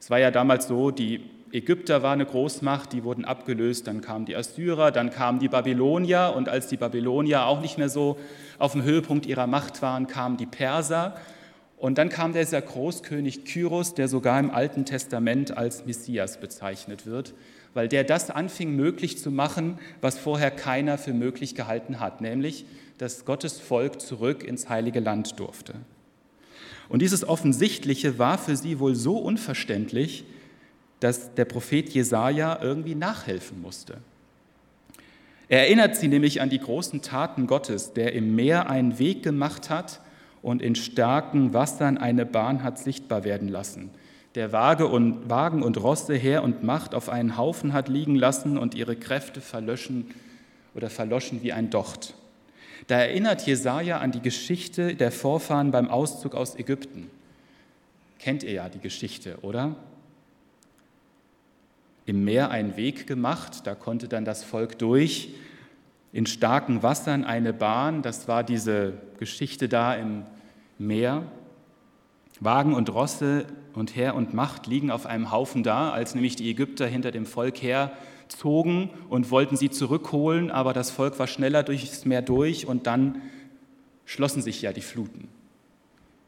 Es 0.00 0.10
war 0.10 0.18
ja 0.18 0.30
damals 0.30 0.68
so, 0.68 0.90
die 0.90 1.22
Ägypter 1.52 2.02
waren 2.02 2.20
eine 2.20 2.26
Großmacht, 2.26 2.92
die 2.92 3.04
wurden 3.04 3.24
abgelöst, 3.24 3.86
dann 3.86 4.00
kamen 4.00 4.26
die 4.26 4.36
Assyrer, 4.36 4.90
dann 4.90 5.10
kamen 5.10 5.38
die 5.38 5.48
Babylonier 5.48 6.34
und 6.36 6.48
als 6.48 6.68
die 6.68 6.76
Babylonier 6.76 7.46
auch 7.46 7.60
nicht 7.60 7.78
mehr 7.78 7.88
so 7.88 8.18
auf 8.58 8.72
dem 8.72 8.82
Höhepunkt 8.82 9.26
ihrer 9.26 9.46
Macht 9.46 9.80
waren, 9.80 10.06
kamen 10.06 10.36
die 10.36 10.46
Perser 10.46 11.16
und 11.76 11.98
dann 11.98 12.08
kam 12.08 12.32
dieser 12.32 12.62
Großkönig 12.62 13.44
Kyros, 13.44 13.94
der 13.94 14.08
sogar 14.08 14.40
im 14.40 14.50
Alten 14.50 14.84
Testament 14.84 15.56
als 15.56 15.86
Messias 15.86 16.40
bezeichnet 16.40 17.06
wird, 17.06 17.34
weil 17.76 17.88
der 17.88 18.04
das 18.04 18.30
anfing 18.30 18.74
möglich 18.74 19.18
zu 19.18 19.30
machen, 19.30 19.78
was 20.00 20.18
vorher 20.18 20.50
keiner 20.50 20.96
für 20.96 21.12
möglich 21.12 21.54
gehalten 21.54 22.00
hat, 22.00 22.22
nämlich, 22.22 22.64
dass 22.96 23.26
Gottes 23.26 23.60
Volk 23.60 24.00
zurück 24.00 24.42
ins 24.42 24.70
heilige 24.70 24.98
Land 24.98 25.38
durfte. 25.38 25.74
Und 26.88 27.02
dieses 27.02 27.28
Offensichtliche 27.28 28.18
war 28.18 28.38
für 28.38 28.56
sie 28.56 28.78
wohl 28.78 28.94
so 28.94 29.18
unverständlich, 29.18 30.24
dass 31.00 31.34
der 31.34 31.44
Prophet 31.44 31.90
Jesaja 31.90 32.58
irgendwie 32.62 32.94
nachhelfen 32.94 33.60
musste. 33.60 33.98
Er 35.50 35.66
erinnert 35.66 35.96
sie 35.96 36.08
nämlich 36.08 36.40
an 36.40 36.48
die 36.48 36.60
großen 36.60 37.02
Taten 37.02 37.46
Gottes, 37.46 37.92
der 37.92 38.14
im 38.14 38.34
Meer 38.34 38.70
einen 38.70 38.98
Weg 38.98 39.22
gemacht 39.22 39.68
hat 39.68 40.00
und 40.40 40.62
in 40.62 40.76
starken 40.76 41.52
Wassern 41.52 41.98
eine 41.98 42.24
Bahn 42.24 42.62
hat 42.62 42.78
sichtbar 42.78 43.24
werden 43.24 43.48
lassen 43.48 43.90
der 44.36 44.52
Waage 44.52 44.86
und, 44.86 45.30
Wagen 45.30 45.62
und 45.62 45.82
Rosse 45.82 46.14
Heer 46.14 46.44
und 46.44 46.62
Macht 46.62 46.94
auf 46.94 47.08
einen 47.08 47.38
Haufen 47.38 47.72
hat 47.72 47.88
liegen 47.88 48.14
lassen 48.14 48.58
und 48.58 48.74
ihre 48.74 48.94
Kräfte 48.94 49.40
verlöschen 49.40 50.06
oder 50.74 50.90
verloschen 50.90 51.42
wie 51.42 51.54
ein 51.54 51.70
Docht. 51.70 52.14
Da 52.86 52.98
erinnert 52.98 53.46
Jesaja 53.46 53.98
an 53.98 54.12
die 54.12 54.20
Geschichte 54.20 54.94
der 54.94 55.10
Vorfahren 55.10 55.70
beim 55.70 55.88
Auszug 55.88 56.34
aus 56.34 56.54
Ägypten. 56.54 57.10
Kennt 58.18 58.42
ihr 58.42 58.52
ja 58.52 58.68
die 58.68 58.78
Geschichte, 58.78 59.38
oder? 59.40 59.74
Im 62.04 62.24
Meer 62.24 62.50
einen 62.50 62.76
Weg 62.76 63.06
gemacht, 63.06 63.66
da 63.66 63.74
konnte 63.74 64.06
dann 64.06 64.26
das 64.26 64.44
Volk 64.44 64.78
durch. 64.78 65.30
In 66.12 66.26
starken 66.26 66.82
Wassern 66.82 67.24
eine 67.24 67.54
Bahn, 67.54 68.02
das 68.02 68.28
war 68.28 68.44
diese 68.44 68.92
Geschichte 69.18 69.68
da 69.68 69.94
im 69.94 70.24
Meer. 70.78 71.22
Wagen 72.40 72.74
und 72.74 72.92
Rosse 72.92 73.46
und 73.74 73.96
Heer 73.96 74.14
und 74.14 74.34
Macht 74.34 74.66
liegen 74.66 74.90
auf 74.90 75.06
einem 75.06 75.30
Haufen 75.30 75.62
da, 75.62 75.90
als 75.90 76.14
nämlich 76.14 76.36
die 76.36 76.50
Ägypter 76.50 76.86
hinter 76.86 77.10
dem 77.10 77.26
Volk 77.26 77.62
herzogen 77.62 78.90
und 79.08 79.30
wollten 79.30 79.56
sie 79.56 79.70
zurückholen, 79.70 80.50
aber 80.50 80.72
das 80.72 80.90
Volk 80.90 81.18
war 81.18 81.26
schneller 81.26 81.62
durchs 81.62 82.04
Meer 82.04 82.22
durch 82.22 82.66
und 82.66 82.86
dann 82.86 83.22
schlossen 84.04 84.42
sich 84.42 84.60
ja 84.62 84.72
die 84.72 84.82
Fluten. 84.82 85.28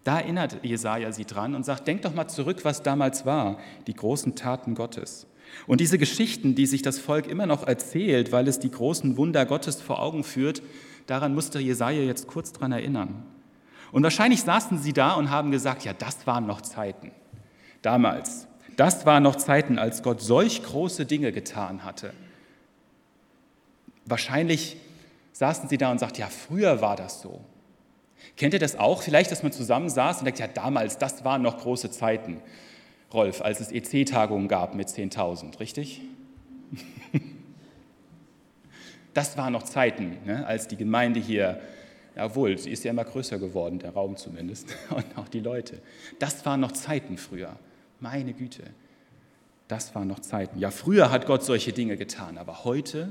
Da 0.05 0.21
erinnert 0.21 0.65
Jesaja 0.65 1.13
sie 1.13 1.27
dran 1.27 1.55
und 1.55 1.65
sagt: 1.65 1.87
Denkt 1.87 2.07
doch 2.07 2.15
mal 2.15 2.29
zurück, 2.29 2.65
was 2.65 2.83
damals 2.83 3.27
war, 3.27 3.59
die 3.87 3.95
großen 3.95 4.35
Taten 4.35 4.75
Gottes. 4.75 5.27
Und 5.67 5.81
diese 5.81 5.99
Geschichten, 5.99 6.55
die 6.55 6.67
sich 6.67 6.83
das 6.83 6.99
Volk 6.99 7.27
immer 7.27 7.47
noch 7.47 7.67
erzählt, 7.67 8.33
weil 8.33 8.49
es 8.49 8.59
die 8.59 8.71
großen 8.71 9.17
Wunder 9.17 9.45
Gottes 9.47 9.81
vor 9.81 10.01
Augen 10.01 10.25
führt, 10.25 10.63
daran 11.07 11.35
musste 11.35 11.59
Jesaja 11.59 12.03
jetzt 12.03 12.27
kurz 12.27 12.53
dran 12.53 12.73
erinnern. 12.73 13.25
Und 13.93 14.03
wahrscheinlich 14.03 14.43
saßen 14.43 14.79
sie 14.79 14.93
da 14.93 15.15
und 15.15 15.31
haben 15.31 15.51
gesagt: 15.51 15.85
Ja, 15.85 15.93
das 15.93 16.27
waren 16.27 16.47
noch 16.47 16.61
Zeiten. 16.61 17.13
Damals. 17.83 18.47
Das 18.77 19.07
waren 19.07 19.23
noch 19.23 19.37
Zeiten, 19.37 19.79
als 19.79 20.03
Gott 20.03 20.21
solch 20.21 20.63
große 20.63 21.05
Dinge 21.07 21.33
getan 21.33 21.85
hatte. 21.85 22.13
Wahrscheinlich 24.05 24.77
saßen 25.33 25.69
sie 25.69 25.79
da 25.79 25.91
und 25.91 25.99
sagten: 25.99 26.21
Ja, 26.21 26.29
früher 26.29 26.81
war 26.81 26.97
das 26.97 27.21
so. 27.21 27.45
Kennt 28.37 28.55
ihr 28.55 28.61
das 28.61 28.79
auch? 28.79 29.03
Vielleicht, 29.03 29.31
dass 29.31 29.43
man 29.43 29.53
zusammen 29.53 29.89
saß 29.89 30.19
und 30.19 30.25
denkt, 30.27 30.41
ja, 30.41 30.47
damals, 30.47 30.99
das 30.99 31.25
waren 31.25 31.43
noch 31.43 31.59
große 31.59 31.91
Zeiten, 31.91 32.41
Rolf, 33.13 33.41
als 33.41 33.61
es 33.61 33.73
EC-Tagungen 33.73 34.49
gab 34.49 34.75
mit 34.75 34.89
10.000, 34.89 35.59
richtig? 35.61 36.03
Das 39.15 39.37
waren 39.37 39.53
noch 39.53 39.65
Zeiten, 39.65 40.19
ne, 40.27 40.47
als 40.47 40.69
die 40.69 40.77
Gemeinde 40.77 41.19
hier, 41.19 41.61
jawohl, 42.19 42.59
sie 42.59 42.71
ist 42.71 42.85
ja 42.85 42.91
immer 42.91 43.05
größer 43.05 43.39
geworden, 43.39 43.79
der 43.79 43.93
Raum 43.93 44.17
zumindest, 44.17 44.77
und 44.91 45.07
auch 45.17 45.29
die 45.29 45.41
Leute. 45.41 45.79
Das 46.19 46.45
waren 46.45 46.61
noch 46.61 46.73
Zeiten 46.73 47.17
früher. 47.17 47.57
Meine 48.01 48.35
Güte, 48.35 48.65
das 49.69 49.95
waren 49.95 50.09
noch 50.09 50.21
Zeiten. 50.21 50.59
Ja, 50.59 50.71
früher 50.71 51.11
hat 51.11 51.27
Gott 51.27 51.45
solche 51.45 51.73
Dinge 51.73 51.97
getan, 51.97 52.37
aber 52.37 52.65
heute, 52.65 53.09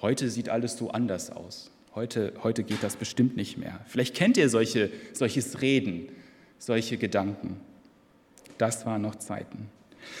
heute 0.00 0.30
sieht 0.30 0.48
alles 0.48 0.76
so 0.76 0.90
anders 0.90 1.30
aus. 1.30 1.70
Heute, 1.94 2.32
heute 2.42 2.62
geht 2.62 2.82
das 2.82 2.96
bestimmt 2.96 3.36
nicht 3.36 3.58
mehr. 3.58 3.80
Vielleicht 3.86 4.14
kennt 4.14 4.36
ihr 4.36 4.48
solche, 4.48 4.90
solches 5.12 5.60
Reden, 5.60 6.08
solche 6.58 6.96
Gedanken. 6.96 7.60
Das 8.58 8.86
waren 8.86 9.02
noch 9.02 9.16
Zeiten. 9.16 9.68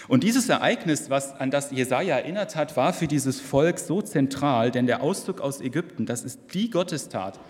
Und 0.08 0.24
dieses 0.24 0.48
Ereignis, 0.48 1.08
was, 1.08 1.32
an 1.34 1.50
das 1.50 1.70
Jesaja 1.70 2.18
erinnert 2.18 2.56
hat, 2.56 2.76
war 2.76 2.92
für 2.92 3.06
dieses 3.06 3.40
Volk 3.40 3.78
so 3.78 4.02
zentral, 4.02 4.70
denn 4.70 4.86
der 4.86 5.02
Auszug 5.02 5.40
aus 5.40 5.60
Ägypten, 5.60 6.06
das 6.06 6.22
ist 6.22 6.40
die 6.52 6.68
Gottestat, 6.68 7.40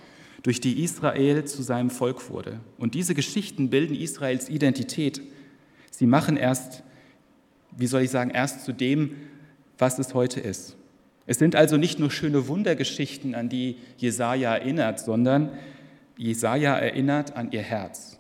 durch 0.43 0.61
die 0.61 0.83
Israel 0.83 1.45
zu 1.45 1.63
seinem 1.63 1.91
Volk 1.91 2.31
wurde. 2.31 2.61
Und 2.79 2.95
diese 2.95 3.15
Geschichten 3.15 3.71
bilden 3.71 3.95
Israels 3.95 4.49
Identität. 4.49 5.21
Sie 5.91 6.07
machen 6.07 6.37
erst, 6.37 6.83
wie 7.77 7.87
soll 7.87 8.03
ich 8.03 8.11
sagen, 8.11 8.31
erst 8.31 8.65
zu 8.65 8.73
dem, 8.73 9.17
was 9.79 9.99
es 9.99 10.15
heute 10.15 10.41
ist. 10.41 10.77
Es 11.27 11.39
sind 11.39 11.55
also 11.55 11.77
nicht 11.77 11.99
nur 11.99 12.11
schöne 12.11 12.49
Wundergeschichten, 12.49 13.35
an 13.35 13.49
die 13.49 13.77
Jesaja 13.99 14.57
erinnert, 14.57 14.99
sondern 14.99 15.51
Jesaja 16.17 16.75
erinnert 16.77 17.37
an 17.37 17.53
ihr 17.53 17.63
Herz. 17.63 18.19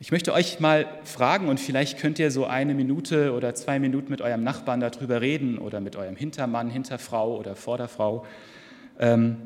Ich 0.00 0.12
möchte 0.12 0.32
euch 0.32 0.60
mal 0.60 0.86
fragen 1.02 1.48
und 1.48 1.58
vielleicht 1.58 1.98
könnt 1.98 2.20
ihr 2.20 2.30
so 2.30 2.46
eine 2.46 2.72
Minute 2.74 3.32
oder 3.32 3.56
zwei 3.56 3.80
Minuten 3.80 4.10
mit 4.10 4.20
eurem 4.20 4.44
Nachbarn 4.44 4.78
darüber 4.78 5.20
reden 5.20 5.58
oder 5.58 5.80
mit 5.80 5.96
eurem 5.96 6.14
Hintermann, 6.14 6.70
Hinterfrau 6.70 7.36
oder 7.36 7.56
Vorderfrau. 7.56 8.24
Ähm, 8.98 9.36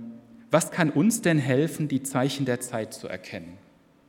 was 0.51 0.71
kann 0.71 0.91
uns 0.91 1.23
denn 1.23 1.39
helfen, 1.39 1.89
die 1.89 2.03
Zeichen 2.03 2.45
der 2.45 2.61
Zeit 2.61 2.93
zu 2.95 3.09
erkennen? 3.09 3.59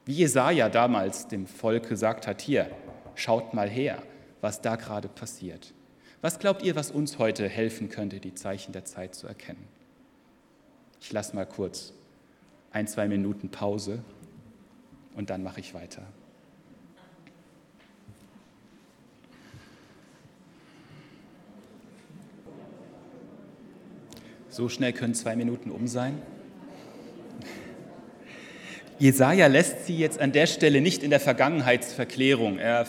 Wie 0.06 0.14
Jesaja 0.14 0.70
damals 0.70 1.28
dem 1.28 1.48
Volk 1.48 1.88
gesagt 1.88 2.28
hat: 2.28 2.42
Hier, 2.42 2.70
schaut 3.16 3.54
mal 3.54 3.70
her, 3.70 4.02
was 4.42 4.62
da 4.62 4.76
gerade 4.76 5.08
passiert. 5.08 5.74
Was 6.22 6.40
glaubt 6.40 6.64
ihr, 6.64 6.76
was 6.76 6.92
uns 6.92 7.20
heute 7.20 7.48
helfen 7.48 7.90
könnte, 7.90 8.20
die 8.20 8.34
Zeichen 8.34 8.72
der 8.72 8.86
Zeit 8.86 9.16
zu 9.16 9.28
erkennen? 9.28 9.68
Ich 11.02 11.12
lasse 11.12 11.36
mal 11.36 11.46
kurz 11.46 11.94
ein, 12.72 12.88
zwei 12.88 13.08
Minuten 13.08 13.50
Pause 13.50 14.00
und 15.16 15.30
dann 15.30 15.44
mache 15.44 15.60
ich 15.60 15.74
weiter. 15.74 16.04
So 24.53 24.69
schnell 24.69 24.93
können 24.93 25.15
zwei 25.15 25.36
Minuten 25.36 25.72
um 25.72 25.88
sein. 25.88 26.22
Jesaja 29.00 29.48
lässt 29.48 29.88
sie 29.88 29.98
jetzt 29.98 30.19
an 30.19 30.31
der 30.31 30.45
Stelle 30.45 30.79
nicht 30.79 31.01
in 31.01 31.10
der 31.10 31.19
Vergangenheitsverklärung. 31.19 32.60
Er 32.60 32.86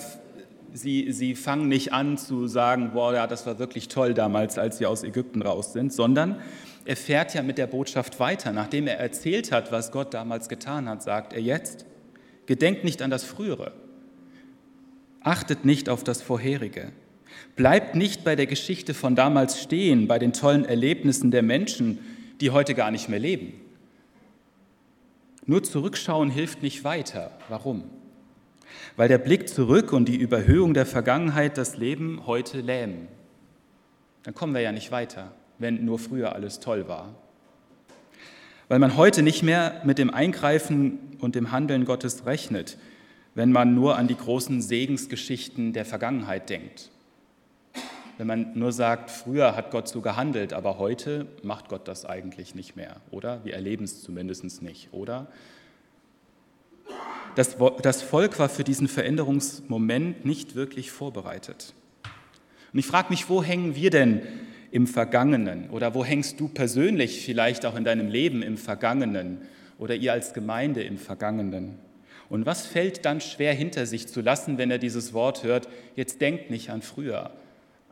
Sie, 0.76 1.12
sie 1.12 1.36
fangen 1.36 1.68
nicht 1.68 1.92
an 1.92 2.18
zu 2.18 2.48
sagen, 2.48 2.90
boah, 2.94 3.14
ja, 3.14 3.28
das 3.28 3.46
war 3.46 3.60
wirklich 3.60 3.86
toll 3.86 4.12
damals, 4.12 4.58
als 4.58 4.78
sie 4.78 4.86
aus 4.86 5.04
Ägypten 5.04 5.40
raus 5.40 5.72
sind, 5.72 5.92
sondern 5.92 6.40
er 6.84 6.96
fährt 6.96 7.32
ja 7.32 7.44
mit 7.44 7.58
der 7.58 7.68
Botschaft 7.68 8.18
weiter. 8.18 8.50
Nachdem 8.50 8.88
er 8.88 8.98
erzählt 8.98 9.52
hat, 9.52 9.70
was 9.70 9.92
Gott 9.92 10.12
damals 10.12 10.48
getan 10.48 10.88
hat, 10.88 11.00
sagt 11.00 11.32
er 11.32 11.40
jetzt, 11.40 11.86
gedenkt 12.46 12.82
nicht 12.82 13.02
an 13.02 13.10
das 13.10 13.22
Frühere, 13.22 13.70
achtet 15.20 15.64
nicht 15.64 15.88
auf 15.88 16.02
das 16.02 16.22
Vorherige, 16.22 16.90
bleibt 17.56 17.94
nicht 17.94 18.24
bei 18.24 18.36
der 18.36 18.46
Geschichte 18.46 18.94
von 18.94 19.14
damals 19.16 19.60
stehen, 19.60 20.08
bei 20.08 20.18
den 20.18 20.32
tollen 20.32 20.64
Erlebnissen 20.64 21.30
der 21.30 21.42
Menschen, 21.42 21.98
die 22.40 22.50
heute 22.50 22.74
gar 22.74 22.90
nicht 22.90 23.08
mehr 23.08 23.20
leben. 23.20 23.54
Nur 25.46 25.62
zurückschauen 25.62 26.30
hilft 26.30 26.62
nicht 26.62 26.84
weiter. 26.84 27.30
Warum? 27.48 27.84
weil 28.96 29.08
der 29.08 29.18
Blick 29.18 29.48
zurück 29.48 29.92
und 29.92 30.06
die 30.08 30.16
Überhöhung 30.16 30.74
der 30.74 30.86
Vergangenheit 30.86 31.58
das 31.58 31.76
Leben 31.76 32.26
heute 32.26 32.60
lähmen. 32.60 33.08
Dann 34.22 34.34
kommen 34.34 34.54
wir 34.54 34.60
ja 34.60 34.72
nicht 34.72 34.90
weiter, 34.90 35.32
wenn 35.58 35.84
nur 35.84 35.98
früher 35.98 36.34
alles 36.34 36.60
toll 36.60 36.88
war. 36.88 37.14
Weil 38.68 38.78
man 38.78 38.96
heute 38.96 39.22
nicht 39.22 39.42
mehr 39.42 39.82
mit 39.84 39.98
dem 39.98 40.10
Eingreifen 40.10 40.98
und 41.20 41.34
dem 41.34 41.52
Handeln 41.52 41.84
Gottes 41.84 42.24
rechnet, 42.24 42.78
wenn 43.34 43.52
man 43.52 43.74
nur 43.74 43.96
an 43.96 44.08
die 44.08 44.16
großen 44.16 44.62
Segensgeschichten 44.62 45.72
der 45.72 45.84
Vergangenheit 45.84 46.48
denkt. 46.48 46.90
Wenn 48.18 48.26
man 48.26 48.58
nur 48.58 48.72
sagt, 48.72 49.10
früher 49.10 49.56
hat 49.56 49.70
Gott 49.70 49.88
so 49.88 50.00
gehandelt, 50.00 50.52
aber 50.52 50.78
heute 50.78 51.26
macht 51.42 51.68
Gott 51.68 51.88
das 51.88 52.04
eigentlich 52.04 52.54
nicht 52.54 52.76
mehr, 52.76 52.96
oder? 53.10 53.44
Wir 53.44 53.54
erleben 53.54 53.84
es 53.84 54.02
zumindest 54.02 54.62
nicht, 54.62 54.92
oder? 54.92 55.28
das, 57.34 57.56
das 57.82 58.02
Volk 58.02 58.38
war 58.38 58.48
für 58.48 58.64
diesen 58.64 58.88
Veränderungsmoment 58.88 60.24
nicht 60.24 60.54
wirklich 60.54 60.90
vorbereitet. 60.90 61.74
Und 62.72 62.78
ich 62.78 62.86
frage 62.86 63.10
mich, 63.10 63.28
wo 63.28 63.42
hängen 63.42 63.74
wir 63.76 63.90
denn 63.90 64.22
im 64.70 64.86
Vergangenen? 64.86 65.70
Oder 65.70 65.94
wo 65.94 66.04
hängst 66.04 66.40
du 66.40 66.48
persönlich 66.48 67.24
vielleicht 67.24 67.66
auch 67.66 67.76
in 67.76 67.84
deinem 67.84 68.08
Leben 68.08 68.42
im 68.42 68.56
Vergangenen? 68.56 69.42
Oder 69.78 69.94
ihr 69.94 70.12
als 70.12 70.34
Gemeinde 70.34 70.82
im 70.82 70.98
Vergangenen? 70.98 71.78
Und 72.28 72.46
was 72.46 72.66
fällt 72.66 73.04
dann 73.04 73.20
schwer 73.20 73.52
hinter 73.52 73.86
sich 73.86 74.08
zu 74.08 74.20
lassen, 74.20 74.58
wenn 74.58 74.70
er 74.70 74.78
dieses 74.78 75.12
Wort 75.12 75.44
hört, 75.44 75.68
jetzt 75.94 76.20
denkt 76.20 76.50
nicht 76.50 76.70
an 76.70 76.82
früher, 76.82 77.30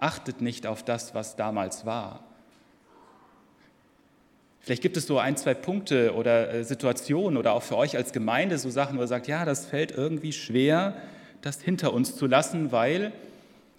achtet 0.03 0.41
nicht 0.41 0.67
auf 0.67 0.83
das, 0.83 1.15
was 1.15 1.37
damals 1.37 1.87
war, 1.87 2.25
Vielleicht 4.65 4.83
gibt 4.83 4.97
es 4.97 5.09
so 5.09 5.19
ein, 5.19 5.37
zwei 5.37 5.55
Punkte 5.55 6.15
oder 6.15 6.55
äh, 6.55 6.65
Situationen 6.65 7.37
oder 7.37 7.53
auch 7.53 7.65
für 7.65 7.77
euch 7.77 7.97
als 7.97 8.13
Gemeinde 8.13 8.59
so 8.59 8.71
Sachen, 8.71 8.97
wo 8.97 9.01
ihr 9.01 9.09
sagt, 9.09 9.27
ja, 9.27 9.45
das 9.45 9.67
fällt 9.67 9.91
irgendwie 9.91 10.33
schwer, 10.33 10.97
das 11.41 11.61
hinter 11.61 11.93
uns 11.93 12.15
zu 12.15 12.29
lassen, 12.29 12.71
weil 12.71 13.13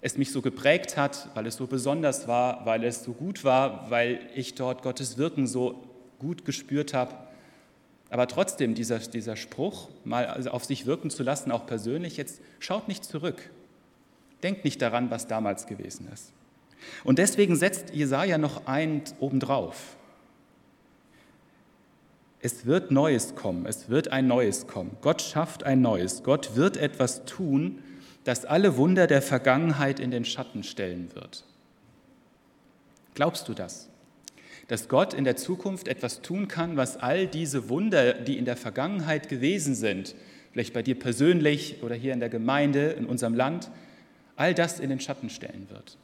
es 0.01 0.17
mich 0.17 0.33
so 0.33 0.41
geprägt 0.41 0.97
hat, 0.97 1.29
weil 1.35 1.47
es 1.47 1.55
so 1.55 1.67
besonders 1.67 2.27
war, 2.27 2.65
weil 2.65 2.83
es 2.83 3.01
so 3.01 3.13
gut 3.13 3.45
war, 3.45 3.89
weil 3.89 4.19
ich 4.35 4.55
dort 4.55 4.81
Gottes 4.81 5.17
Wirken 5.17 5.47
so 5.47 5.81
gut 6.19 6.43
gespürt 6.43 6.93
habe. 6.93 7.15
Aber 8.09 8.27
trotzdem, 8.27 8.75
dieser, 8.75 8.99
dieser 8.99 9.37
Spruch, 9.37 9.87
mal 10.03 10.25
also 10.25 10.49
auf 10.49 10.65
sich 10.65 10.85
wirken 10.85 11.09
zu 11.09 11.23
lassen, 11.23 11.49
auch 11.53 11.65
persönlich, 11.65 12.17
jetzt 12.17 12.41
schaut 12.59 12.89
nicht 12.89 13.05
zurück. 13.05 13.49
Denkt 14.43 14.65
nicht 14.65 14.81
daran, 14.81 15.09
was 15.09 15.27
damals 15.27 15.65
gewesen 15.65 16.07
ist. 16.13 16.33
Und 17.03 17.17
deswegen 17.17 17.55
setzt 17.55 17.93
Jesaja 17.93 18.37
noch 18.37 18.67
einen 18.67 19.01
obendrauf. 19.19 19.95
Es 22.41 22.65
wird 22.65 22.91
Neues 22.91 23.35
kommen, 23.35 23.65
es 23.65 23.87
wird 23.87 24.09
ein 24.09 24.27
Neues 24.27 24.67
kommen. 24.67 24.97
Gott 25.01 25.21
schafft 25.21 25.63
ein 25.63 25.81
Neues. 25.81 26.23
Gott 26.23 26.57
wird 26.57 26.75
etwas 26.75 27.23
tun, 27.23 27.81
das 28.25 28.43
alle 28.43 28.75
Wunder 28.75 29.07
der 29.07 29.21
Vergangenheit 29.21 30.01
in 30.01 30.11
den 30.11 30.25
Schatten 30.25 30.63
stellen 30.63 31.09
wird. 31.13 31.45
Glaubst 33.15 33.47
du 33.47 33.53
das? 33.53 33.87
Dass 34.67 34.89
Gott 34.89 35.13
in 35.13 35.23
der 35.23 35.37
Zukunft 35.37 35.87
etwas 35.87 36.21
tun 36.21 36.49
kann, 36.49 36.75
was 36.75 36.97
all 36.97 37.27
diese 37.27 37.69
Wunder, 37.69 38.13
die 38.13 38.37
in 38.37 38.45
der 38.45 38.57
Vergangenheit 38.57 39.29
gewesen 39.29 39.73
sind, 39.73 40.13
vielleicht 40.51 40.73
bei 40.73 40.81
dir 40.81 40.99
persönlich 40.99 41.81
oder 41.81 41.95
hier 41.95 42.11
in 42.11 42.19
der 42.19 42.29
Gemeinde, 42.29 42.89
in 42.91 43.05
unserem 43.05 43.35
Land, 43.35 43.69
all 44.35 44.53
das 44.53 44.79
in 44.79 44.89
den 44.89 44.99
Schatten 44.99 45.29
stellen 45.29 45.67
wird. 45.69 45.97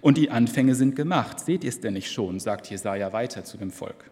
Und 0.00 0.16
die 0.16 0.30
Anfänge 0.30 0.74
sind 0.74 0.96
gemacht. 0.96 1.40
Seht 1.40 1.64
ihr 1.64 1.68
es 1.70 1.80
denn 1.80 1.94
nicht 1.94 2.10
schon, 2.10 2.40
sagt 2.40 2.68
Jesaja 2.70 3.12
weiter 3.12 3.44
zu 3.44 3.56
dem 3.56 3.70
Volk. 3.70 4.10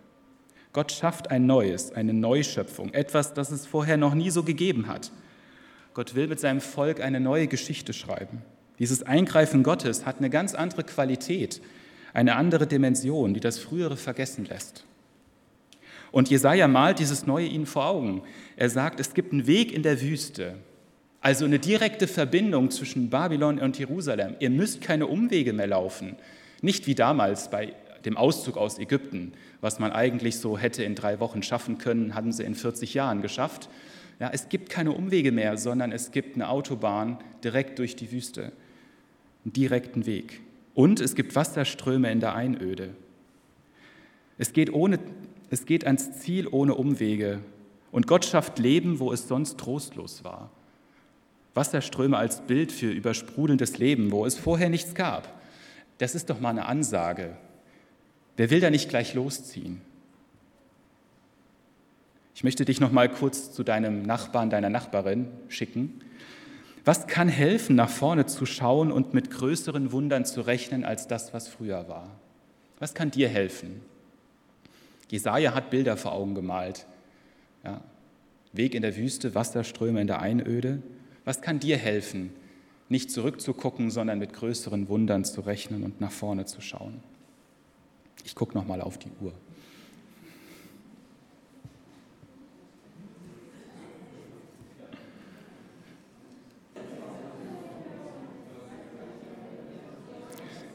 Gott 0.73 0.93
schafft 0.93 1.31
ein 1.31 1.47
Neues, 1.47 1.93
eine 1.93 2.13
Neuschöpfung, 2.13 2.93
etwas, 2.93 3.35
das 3.35 3.51
es 3.51 3.67
vorher 3.67 3.97
noch 3.97 4.15
nie 4.15 4.31
so 4.31 4.43
gegeben 4.43 4.87
hat. 4.87 5.11
Gott 5.95 6.15
will 6.15 6.29
mit 6.29 6.41
seinem 6.41 6.61
Volk 6.61 7.01
eine 7.01 7.21
neue 7.21 7.49
Geschichte 7.49 7.93
schreiben. 7.93 8.43
Dieses 8.79 9.03
Eingreifen 9.03 9.63
Gottes 9.63 10.07
hat 10.07 10.19
eine 10.19 10.31
ganz 10.31 10.55
andere 10.55 10.85
Qualität, 10.85 11.61
eine 12.13 12.37
andere 12.37 12.67
Dimension, 12.67 13.35
die 13.35 13.41
das 13.41 13.59
Frühere 13.59 13.97
vergessen 13.97 14.45
lässt. 14.45 14.85
Und 16.13 16.31
Jesaja 16.31 16.69
malt 16.69 17.01
dieses 17.01 17.27
Neue 17.27 17.47
ihnen 17.47 17.67
vor 17.67 17.87
Augen. 17.87 18.23
Er 18.57 18.71
sagt, 18.71 19.01
es 19.01 19.15
gibt 19.15 19.33
einen 19.33 19.47
Weg 19.47 19.73
in 19.73 19.83
der 19.83 20.01
Wüste, 20.01 20.55
also 21.21 21.45
eine 21.45 21.59
direkte 21.59 22.07
Verbindung 22.07 22.71
zwischen 22.71 23.11
Babylon 23.11 23.59
und 23.59 23.79
Jerusalem. 23.79 24.37
Ihr 24.39 24.51
müsst 24.51 24.81
keine 24.81 25.07
Umwege 25.07 25.53
mehr 25.53 25.67
laufen. 25.67 26.17
Nicht 26.63 26.87
wie 26.87 26.95
damals 26.95 27.51
bei 27.51 27.75
dem 28.05 28.17
Auszug 28.17 28.57
aus 28.57 28.79
Ägypten, 28.79 29.33
was 29.61 29.79
man 29.79 29.93
eigentlich 29.93 30.39
so 30.39 30.57
hätte 30.57 30.85
in 30.85 30.95
drei 30.95 31.21
Wochen 31.21 31.43
schaffen 31.43 31.79
können, 31.79 32.15
hatten 32.15 32.33
sie 32.33 32.45
in 32.45 32.55
40 32.55 32.95
Jahren 32.95 33.23
geschafft. 33.23 33.69
Ja, 34.21 34.31
es 34.33 34.49
gibt 34.49 34.71
keine 34.71 34.93
Umwege 34.93 35.33
mehr, 35.33 35.57
sondern 35.57 35.93
es 35.93 36.11
gibt 36.11 36.37
eine 36.37 36.49
Autobahn 36.49 37.19
direkt 37.43 37.79
durch 37.79 37.97
die 37.97 38.11
Wüste, 38.11 38.53
einen 39.45 39.53
direkten 39.53 40.07
Weg. 40.07 40.41
Und 40.75 41.01
es 41.01 41.15
gibt 41.15 41.35
Wasserströme 41.35 42.11
in 42.11 42.21
der 42.21 42.35
Einöde. 42.35 42.91
Es 44.39 44.53
geht, 44.53 44.73
ohne, 44.73 45.01
es 45.51 45.67
geht 45.67 45.85
ans 45.85 46.21
Ziel 46.21 46.47
ohne 46.49 46.75
Umwege. 46.75 47.41
Und 47.91 48.07
Gott 48.07 48.25
schafft 48.25 48.59
Leben, 48.59 49.01
wo 49.01 49.13
es 49.13 49.27
sonst 49.27 49.59
trostlos 49.59 50.23
war. 50.23 50.51
Wasserströme 51.59 52.17
als 52.17 52.41
Bild 52.43 52.71
für 52.71 52.91
übersprudelndes 52.91 53.79
Leben, 53.79 54.13
wo 54.13 54.25
es 54.25 54.39
vorher 54.39 54.71
nichts 54.71 54.95
gab. 54.95 55.41
Das 55.99 56.15
ist 56.15 56.31
doch 56.31 56.39
mal 56.39 56.51
eine 56.51 56.67
Ansage. 56.67 57.37
Wer 58.37 58.51
will 58.51 58.61
da 58.61 58.71
nicht 58.71 58.89
gleich 58.89 59.15
losziehen? 59.15 59.81
Ich 62.37 62.45
möchte 62.45 62.65
dich 62.65 62.79
noch 62.79 62.93
mal 62.93 63.09
kurz 63.09 63.53
zu 63.53 63.65
deinem 63.65 64.03
Nachbarn, 64.03 64.49
deiner 64.49 64.71
Nachbarin 64.71 65.27
schicken. 65.49 66.01
Was 66.85 67.09
kann 67.09 67.29
helfen, 67.29 67.75
nach 67.75 67.91
vorne 67.91 68.27
zu 68.27 68.47
schauen 68.47 68.93
und 68.93 69.13
mit 69.13 69.33
größeren 69.33 69.91
Wundern 69.91 70.25
zu 70.25 70.43
rechnen 70.43 70.85
als 70.85 71.09
das, 71.09 71.35
was 71.35 71.49
früher 71.49 71.89
war? 71.89 72.09
Was 72.79 72.95
kann 72.95 73.11
dir 73.11 73.29
helfen? 73.29 73.81
Jesaja 75.11 75.53
hat 75.53 75.71
Bilder 75.71 75.97
vor 75.97 76.13
Augen 76.13 76.37
gemalt. 76.37 76.87
Ja, 77.65 77.81
Weg 78.53 78.77
in 78.77 78.83
der 78.83 78.97
Wüste, 78.97 79.35
Wasserströme 79.35 80.01
in 80.01 80.07
der 80.07 80.23
Einöde. 80.23 80.81
Was 81.29 81.43
kann 81.43 81.61
dir 81.61 81.77
helfen, 81.77 82.31
nicht 82.89 83.11
zurückzugucken, 83.11 83.91
sondern 83.91 84.19
mit 84.19 84.33
größeren 84.33 84.89
Wundern 84.89 85.27
zu 85.27 85.43
rechnen 85.43 85.83
und 85.83 86.01
nach 86.01 86.11
vorne 86.11 86.47
zu 86.47 86.63
schauen? 86.63 87.03
Ich 88.25 88.35
gucke 88.35 88.57
noch 88.57 88.67
mal 88.67 88.81
auf 88.81 88.97
die 88.97 89.11
Uhr. 89.21 89.35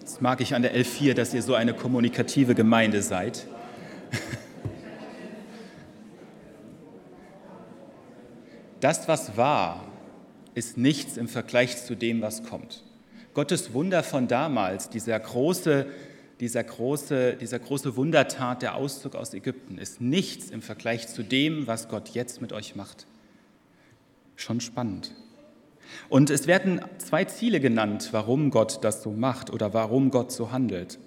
Das 0.01 0.22
mag 0.22 0.39
ich 0.39 0.53
an 0.53 0.62
der 0.62 0.75
L4, 0.75 1.15
dass 1.15 1.33
ihr 1.33 1.41
so 1.41 1.55
eine 1.55 1.74
kommunikative 1.74 2.53
Gemeinde 2.53 3.01
seid. 3.01 3.48
Das, 8.79 9.07
was 9.07 9.38
war, 9.38 9.92
ist 10.55 10.77
nichts 10.77 11.17
im 11.17 11.27
Vergleich 11.27 11.83
zu 11.83 11.95
dem, 11.95 12.22
was 12.22 12.43
kommt. 12.43 12.83
Gottes 13.33 13.74
Wunder 13.74 14.03
von 14.03 14.27
damals, 14.27 14.89
dieser 14.89 15.19
große 15.19 15.88
dieser 16.39 16.63
große, 16.63 17.38
dieser 17.39 17.60
große 17.60 17.95
Wundertat, 17.95 18.63
der 18.63 18.75
Auszug 18.75 19.15
aus 19.15 19.33
Ägypten, 19.33 19.77
ist 19.77 20.01
nichts 20.01 20.50
im 20.50 20.62
Vergleich 20.62 21.07
zu 21.07 21.24
dem, 21.24 21.67
was 21.67 21.88
Gott 21.88 22.10
jetzt 22.10 22.41
mit 22.41 22.51
euch 22.51 22.75
macht. 22.75 23.05
Schon 24.36 24.60
spannend. 24.60 25.13
Und 26.10 26.29
es 26.29 26.48
werden 26.48 26.81
zwei 26.98 27.24
Ziele 27.24 27.60
genannt, 27.60 28.10
warum 28.12 28.50
Gott 28.50 28.83
das 28.83 29.03
so 29.03 29.12
macht 29.12 29.51
oder 29.51 29.73
warum 29.73 30.12
Gott 30.12 30.34
so 30.34 30.51
handelt. 30.51 30.99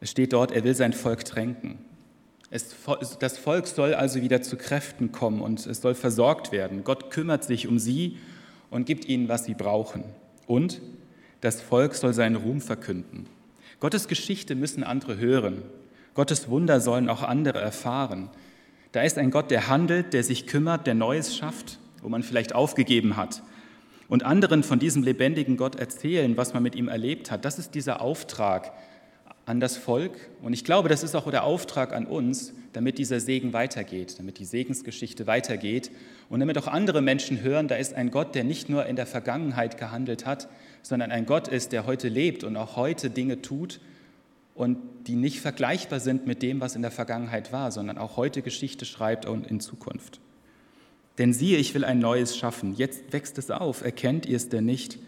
Es 0.00 0.12
steht 0.12 0.32
dort, 0.32 0.52
er 0.52 0.64
will 0.64 0.74
sein 0.74 0.92
Volk 0.92 1.24
tränken. 1.24 1.78
Es, 2.50 2.76
das 3.18 3.38
Volk 3.38 3.66
soll 3.66 3.94
also 3.94 4.22
wieder 4.22 4.40
zu 4.40 4.56
Kräften 4.56 5.10
kommen 5.10 5.40
und 5.40 5.66
es 5.66 5.80
soll 5.80 5.94
versorgt 5.94 6.52
werden. 6.52 6.84
Gott 6.84 7.10
kümmert 7.10 7.44
sich 7.44 7.66
um 7.66 7.78
sie 7.78 8.18
und 8.70 8.86
gibt 8.86 9.04
ihnen, 9.06 9.28
was 9.28 9.44
sie 9.44 9.54
brauchen. 9.54 10.04
Und 10.46 10.80
das 11.40 11.60
Volk 11.60 11.94
soll 11.94 12.14
seinen 12.14 12.36
Ruhm 12.36 12.60
verkünden. 12.60 13.26
Gottes 13.80 14.08
Geschichte 14.08 14.54
müssen 14.54 14.84
andere 14.84 15.18
hören. 15.18 15.62
Gottes 16.14 16.48
Wunder 16.48 16.80
sollen 16.80 17.08
auch 17.08 17.22
andere 17.22 17.60
erfahren. 17.60 18.30
Da 18.92 19.02
ist 19.02 19.18
ein 19.18 19.30
Gott, 19.30 19.50
der 19.50 19.68
handelt, 19.68 20.14
der 20.14 20.22
sich 20.22 20.46
kümmert, 20.46 20.86
der 20.86 20.94
Neues 20.94 21.36
schafft, 21.36 21.78
wo 22.00 22.08
man 22.08 22.22
vielleicht 22.22 22.54
aufgegeben 22.54 23.16
hat. 23.16 23.42
Und 24.08 24.22
anderen 24.22 24.62
von 24.62 24.78
diesem 24.78 25.02
lebendigen 25.02 25.56
Gott 25.56 25.74
erzählen, 25.74 26.36
was 26.36 26.54
man 26.54 26.62
mit 26.62 26.74
ihm 26.76 26.88
erlebt 26.88 27.30
hat. 27.30 27.44
Das 27.44 27.58
ist 27.58 27.74
dieser 27.74 28.00
Auftrag 28.00 28.72
an 29.46 29.60
das 29.60 29.76
Volk. 29.76 30.12
Und 30.42 30.52
ich 30.52 30.64
glaube, 30.64 30.88
das 30.88 31.04
ist 31.04 31.14
auch 31.14 31.30
der 31.30 31.44
Auftrag 31.44 31.94
an 31.94 32.04
uns, 32.04 32.52
damit 32.72 32.98
dieser 32.98 33.20
Segen 33.20 33.52
weitergeht, 33.52 34.18
damit 34.18 34.38
die 34.38 34.44
Segensgeschichte 34.44 35.26
weitergeht 35.26 35.90
und 36.28 36.40
damit 36.40 36.58
auch 36.58 36.66
andere 36.66 37.00
Menschen 37.00 37.40
hören, 37.40 37.68
da 37.68 37.76
ist 37.76 37.94
ein 37.94 38.10
Gott, 38.10 38.34
der 38.34 38.44
nicht 38.44 38.68
nur 38.68 38.86
in 38.86 38.96
der 38.96 39.06
Vergangenheit 39.06 39.78
gehandelt 39.78 40.26
hat, 40.26 40.48
sondern 40.82 41.12
ein 41.12 41.26
Gott 41.26 41.48
ist, 41.48 41.72
der 41.72 41.86
heute 41.86 42.08
lebt 42.08 42.44
und 42.44 42.56
auch 42.56 42.76
heute 42.76 43.08
Dinge 43.08 43.40
tut 43.40 43.80
und 44.54 44.78
die 45.06 45.14
nicht 45.14 45.40
vergleichbar 45.40 46.00
sind 46.00 46.26
mit 46.26 46.42
dem, 46.42 46.60
was 46.60 46.74
in 46.74 46.82
der 46.82 46.90
Vergangenheit 46.90 47.52
war, 47.52 47.70
sondern 47.70 47.98
auch 47.98 48.16
heute 48.16 48.42
Geschichte 48.42 48.84
schreibt 48.84 49.26
und 49.26 49.46
in 49.46 49.60
Zukunft. 49.60 50.20
Denn 51.18 51.32
siehe, 51.32 51.56
ich 51.56 51.72
will 51.72 51.84
ein 51.84 52.00
neues 52.00 52.36
schaffen. 52.36 52.74
Jetzt 52.74 53.12
wächst 53.12 53.38
es 53.38 53.50
auf. 53.50 53.82
Erkennt 53.82 54.26
ihr 54.26 54.36
es 54.36 54.48
denn 54.48 54.64
nicht? 54.64 54.98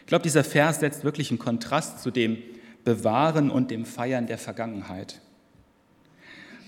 Ich 0.00 0.06
glaube, 0.06 0.22
dieser 0.22 0.44
Vers 0.44 0.80
setzt 0.80 1.04
wirklich 1.04 1.30
einen 1.30 1.38
Kontrast 1.38 2.00
zu 2.00 2.10
dem 2.10 2.38
Bewahren 2.86 3.50
und 3.50 3.72
dem 3.72 3.84
Feiern 3.84 4.28
der 4.28 4.38
Vergangenheit. 4.38 5.20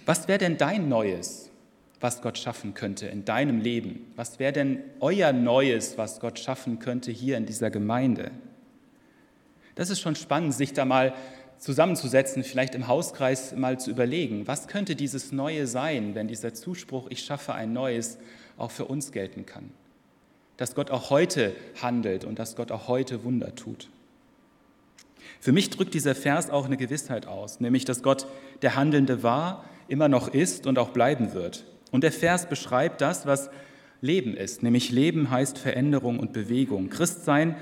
Was 0.05 0.27
wäre 0.27 0.41
denn 0.41 0.59
dein 0.59 0.89
Neues, 0.89 1.49
was 2.01 2.23
Gott 2.23 2.37
schaffen 2.39 2.75
könnte 2.75 3.07
in 3.07 3.25
deinem 3.25 3.61
Leben? 3.61 4.13
Was 4.17 4.41
wäre 4.41 4.53
denn 4.53 4.81
euer 4.99 5.33
Neues, 5.33 5.97
was 5.97 6.19
Gott 6.19 6.41
schaffen 6.41 6.81
könnte 6.81 7.13
hier 7.13 7.37
in 7.37 7.47
dieser 7.47 7.71
Gemeinde? 7.71 8.33
Das 9.77 9.91
ist 9.91 10.01
schon 10.01 10.17
spannend, 10.17 10.55
sich 10.55 10.73
da 10.73 10.85
mal 10.85 11.15
zusammenzusetzen, 11.57 12.43
vielleicht 12.43 12.75
im 12.75 12.89
Hauskreis 12.89 13.55
mal 13.55 13.79
zu 13.79 13.93
überlegen, 13.93 14.49
was 14.49 14.67
könnte 14.67 14.97
dieses 14.97 15.31
Neue 15.31 15.69
sein, 15.69 16.17
wenn 16.17 16.27
dieser 16.27 16.53
Zuspruch, 16.53 17.07
ich 17.11 17.23
schaffe 17.23 17.55
ein 17.55 17.73
Neues, 17.73 18.19
auch 18.57 18.73
für 18.73 18.87
uns 18.87 19.13
gelten 19.13 19.47
kann. 19.47 19.71
Dass 20.57 20.75
Gott 20.75 20.91
auch 20.91 21.11
heute 21.11 21.55
handelt 21.81 22.25
und 22.25 22.41
dass 22.41 22.57
Gott 22.57 22.73
auch 22.73 22.89
heute 22.89 23.23
Wunder 23.23 23.55
tut. 23.55 23.89
Für 25.41 25.53
mich 25.53 25.71
drückt 25.71 25.95
dieser 25.95 26.15
Vers 26.15 26.51
auch 26.51 26.67
eine 26.67 26.77
Gewissheit 26.77 27.27
aus, 27.27 27.61
nämlich 27.61 27.85
dass 27.85 28.03
Gott 28.03 28.27
der 28.63 28.75
Handelnde 28.75 29.23
war, 29.23 29.65
immer 29.89 30.09
noch 30.09 30.29
ist 30.29 30.67
und 30.67 30.79
auch 30.79 30.91
bleiben 30.91 31.33
wird. 31.33 31.65
Und 31.91 32.05
der 32.05 32.13
Vers 32.13 32.49
beschreibt 32.49 33.01
das, 33.01 33.27
was 33.27 33.51
Leben 34.01 34.37
ist, 34.37 34.63
nämlich 34.63 34.91
Leben 34.91 35.31
heißt 35.31 35.59
Veränderung 35.59 36.19
und 36.21 36.33
Bewegung. 36.33 36.89
Christsein 36.89 37.57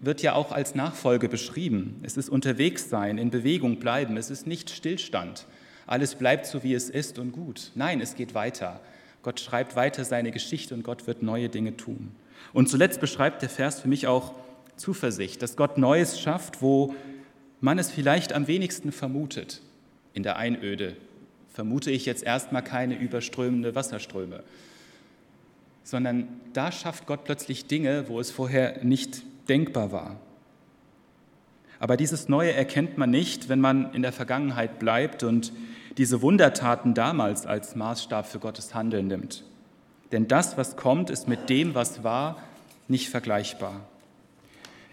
wird 0.00 0.22
ja 0.22 0.34
auch 0.34 0.50
als 0.50 0.74
Nachfolge 0.74 1.28
beschrieben. 1.28 2.00
Es 2.02 2.16
ist 2.16 2.28
unterwegs 2.30 2.88
sein, 2.88 3.18
in 3.18 3.30
Bewegung 3.30 3.78
bleiben. 3.78 4.16
Es 4.16 4.30
ist 4.30 4.46
nicht 4.46 4.70
Stillstand. 4.70 5.46
Alles 5.86 6.14
bleibt 6.14 6.46
so, 6.46 6.62
wie 6.62 6.74
es 6.74 6.88
ist 6.88 7.18
und 7.18 7.32
gut. 7.32 7.70
Nein, 7.74 8.00
es 8.00 8.14
geht 8.14 8.34
weiter. 8.34 8.80
Gott 9.22 9.40
schreibt 9.40 9.76
weiter 9.76 10.04
seine 10.04 10.30
Geschichte 10.30 10.74
und 10.74 10.84
Gott 10.84 11.06
wird 11.06 11.22
neue 11.22 11.50
Dinge 11.50 11.76
tun. 11.76 12.12
Und 12.54 12.68
zuletzt 12.68 13.00
beschreibt 13.00 13.42
der 13.42 13.50
Vers 13.50 13.80
für 13.80 13.88
mich 13.88 14.06
auch 14.06 14.34
Zuversicht, 14.76 15.42
dass 15.42 15.56
Gott 15.56 15.76
Neues 15.76 16.18
schafft, 16.18 16.62
wo 16.62 16.94
man 17.60 17.78
es 17.78 17.90
vielleicht 17.90 18.32
am 18.32 18.46
wenigsten 18.46 18.92
vermutet. 18.92 19.60
In 20.14 20.22
der 20.22 20.36
Einöde 20.36 20.96
vermute 21.52 21.90
ich 21.90 22.06
jetzt 22.06 22.22
erstmal 22.22 22.62
keine 22.62 22.98
überströmende 22.98 23.74
Wasserströme, 23.74 24.42
sondern 25.82 26.28
da 26.52 26.72
schafft 26.72 27.06
Gott 27.06 27.24
plötzlich 27.24 27.66
Dinge, 27.66 28.08
wo 28.08 28.20
es 28.20 28.30
vorher 28.30 28.82
nicht 28.84 29.22
denkbar 29.48 29.92
war. 29.92 30.16
Aber 31.78 31.96
dieses 31.96 32.28
Neue 32.28 32.52
erkennt 32.52 32.98
man 32.98 33.10
nicht, 33.10 33.48
wenn 33.48 33.60
man 33.60 33.92
in 33.94 34.02
der 34.02 34.12
Vergangenheit 34.12 34.78
bleibt 34.78 35.22
und 35.22 35.52
diese 35.96 36.22
Wundertaten 36.22 36.94
damals 36.94 37.46
als 37.46 37.74
Maßstab 37.74 38.26
für 38.26 38.38
Gottes 38.38 38.74
Handeln 38.74 39.08
nimmt. 39.08 39.44
Denn 40.12 40.28
das, 40.28 40.56
was 40.56 40.76
kommt, 40.76 41.10
ist 41.10 41.28
mit 41.28 41.48
dem, 41.48 41.74
was 41.74 42.04
war, 42.04 42.36
nicht 42.88 43.08
vergleichbar. 43.08 43.80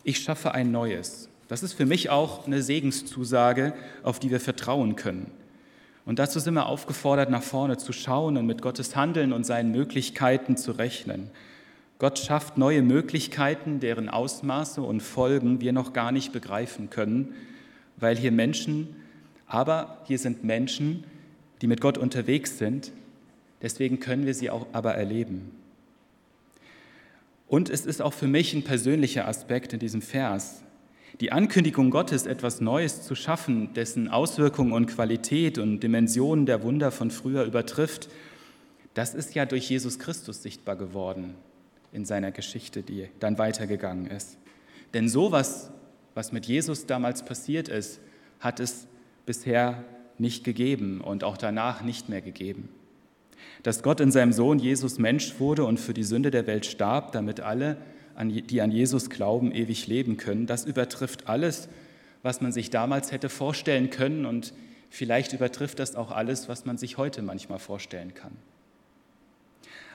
Ich 0.04 0.20
schaffe 0.20 0.54
ein 0.54 0.72
Neues. 0.72 1.30
Das 1.48 1.64
ist 1.64 1.74
für 1.74 1.86
mich 1.86 2.10
auch 2.10 2.46
eine 2.46 2.62
Segenszusage, 2.62 3.74
auf 4.04 4.20
die 4.20 4.32
wir 4.32 4.40
vertrauen 4.40 4.96
können. 4.96 5.32
Und 6.06 6.20
dazu 6.20 6.40
sind 6.40 6.54
wir 6.54 6.68
aufgefordert, 6.68 7.30
nach 7.30 7.44
vorne 7.44 7.78
zu 7.78 7.92
schauen 7.92 8.38
und 8.38 8.46
mit 8.46 8.62
Gottes 8.62 8.96
Handeln 8.96 9.34
und 9.34 9.46
seinen 9.46 9.72
Möglichkeiten 9.72 10.56
zu 10.56 10.72
rechnen. 10.72 11.30
Gott 12.00 12.20
schafft 12.20 12.58
neue 12.58 12.82
Möglichkeiten, 12.82 13.80
deren 13.80 14.08
Ausmaße 14.08 14.82
und 14.82 15.02
Folgen 15.02 15.62
wir 15.62 15.74
noch 15.74 15.94
gar 15.94 16.12
nicht 16.12 16.32
begreifen 16.32 16.90
können, 16.90 17.34
weil 17.98 18.16
hier 18.16 18.32
Menschen, 18.32 18.96
aber 19.48 20.02
hier 20.06 20.20
sind 20.20 20.44
Menschen, 20.44 21.04
die 21.62 21.68
mit 21.68 21.82
Gott 21.82 21.98
unterwegs 21.98 22.58
sind. 22.58 22.92
Deswegen 23.62 24.00
können 24.00 24.26
wir 24.26 24.36
sie 24.36 24.50
auch 24.50 24.68
aber 24.74 24.94
erleben. 24.94 25.52
Und 27.48 27.70
es 27.70 27.86
ist 27.86 28.02
auch 28.02 28.14
für 28.14 28.28
mich 28.28 28.54
ein 28.54 28.64
persönlicher 28.64 29.28
Aspekt 29.28 29.74
in 29.74 29.80
diesem 29.80 30.02
Vers. 30.02 30.62
Die 31.20 31.32
Ankündigung 31.32 31.90
Gottes, 31.90 32.28
etwas 32.28 32.62
Neues 32.62 33.02
zu 33.02 33.16
schaffen, 33.16 33.74
dessen 33.74 34.08
Auswirkungen 34.08 34.72
und 34.72 34.86
Qualität 34.86 35.58
und 35.58 35.80
Dimensionen 35.80 36.46
der 36.46 36.62
Wunder 36.62 36.92
von 36.92 37.10
früher 37.10 37.44
übertrifft, 37.44 38.08
das 38.94 39.16
ist 39.16 39.34
ja 39.34 39.46
durch 39.46 39.70
Jesus 39.70 39.98
Christus 39.98 40.44
sichtbar 40.44 40.76
geworden 40.76 41.36
in 41.92 42.06
seiner 42.06 42.32
Geschichte, 42.32 42.84
die 42.84 43.08
dann 43.20 43.40
weitergegangen 43.40 44.08
ist. 44.08 44.38
Denn 44.94 45.10
sowas, 45.10 45.72
was 46.14 46.32
mit 46.32 46.46
Jesus 46.46 46.86
damals 46.86 47.26
passiert 47.26 47.68
ist, 47.68 48.00
hat 48.40 48.60
es 48.60 48.88
bisher 49.26 49.84
nicht 50.20 50.44
gegeben 50.44 51.02
und 51.02 51.24
auch 51.24 51.38
danach 51.38 51.82
nicht 51.82 52.10
mehr 52.10 52.22
gegeben. 52.22 52.70
Dass 53.64 53.82
Gott 53.82 54.00
in 54.00 54.12
seinem 54.12 54.34
Sohn 54.34 54.60
Jesus 54.60 55.00
Mensch 55.00 55.40
wurde 55.40 55.66
und 55.66 55.80
für 55.80 55.94
die 55.94 56.04
Sünde 56.04 56.30
der 56.30 56.46
Welt 56.46 56.66
starb, 56.66 57.12
damit 57.12 57.40
alle, 57.40 57.78
die 58.18 58.62
an 58.62 58.72
Jesus 58.72 59.10
glauben, 59.10 59.52
ewig 59.52 59.88
leben 59.88 60.18
können, 60.18 60.48
das 60.48 60.66
übertrifft 60.66 61.28
alles, 61.28 61.70
was 62.24 62.42
man 62.42 62.52
sich 62.52 62.70
damals 62.70 63.12
hätte 63.12 63.30
vorstellen 63.30 63.90
können 63.90 64.26
und 64.26 64.54
vielleicht 64.90 65.34
übertrifft 65.34 65.80
das 65.80 65.96
auch 65.96 66.12
alles, 66.12 66.50
was 66.50 66.66
man 66.66 66.78
sich 66.78 66.98
heute 66.98 67.22
manchmal 67.22 67.60
vorstellen 67.60 68.14
kann. 68.14 68.34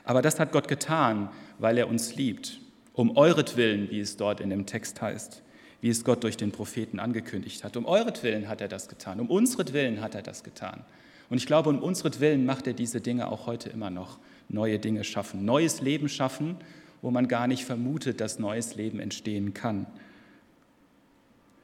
Aber 0.03 0.21
das 0.21 0.39
hat 0.39 0.51
Gott 0.51 0.67
getan, 0.67 1.29
weil 1.59 1.77
er 1.77 1.87
uns 1.87 2.15
liebt, 2.15 2.59
um 2.93 3.15
euretwillen, 3.17 3.89
wie 3.89 3.99
es 3.99 4.17
dort 4.17 4.39
in 4.39 4.49
dem 4.49 4.65
Text 4.65 5.01
heißt, 5.01 5.41
wie 5.81 5.89
es 5.89 6.03
Gott 6.03 6.23
durch 6.23 6.37
den 6.37 6.51
Propheten 6.51 6.99
angekündigt 6.99 7.63
hat. 7.63 7.77
Um 7.77 7.85
euretwillen 7.85 8.47
hat 8.47 8.61
er 8.61 8.67
das 8.67 8.87
getan, 8.87 9.19
um 9.19 9.29
unsretwillen 9.29 10.01
hat 10.01 10.15
er 10.15 10.21
das 10.21 10.43
getan. 10.43 10.85
Und 11.29 11.37
ich 11.37 11.45
glaube, 11.45 11.69
um 11.69 11.79
unsretwillen 11.79 12.45
macht 12.45 12.67
er 12.67 12.73
diese 12.73 13.01
Dinge 13.01 13.31
auch 13.31 13.47
heute 13.47 13.69
immer 13.69 13.89
noch. 13.89 14.19
Neue 14.49 14.77
Dinge 14.77 15.03
schaffen, 15.03 15.45
neues 15.45 15.81
Leben 15.81 16.09
schaffen, 16.09 16.57
wo 17.03 17.11
man 17.11 17.27
gar 17.27 17.47
nicht 17.47 17.65
vermutet, 17.65 18.21
dass 18.21 18.39
neues 18.39 18.75
Leben 18.75 18.99
entstehen 18.99 19.53
kann. 19.53 19.85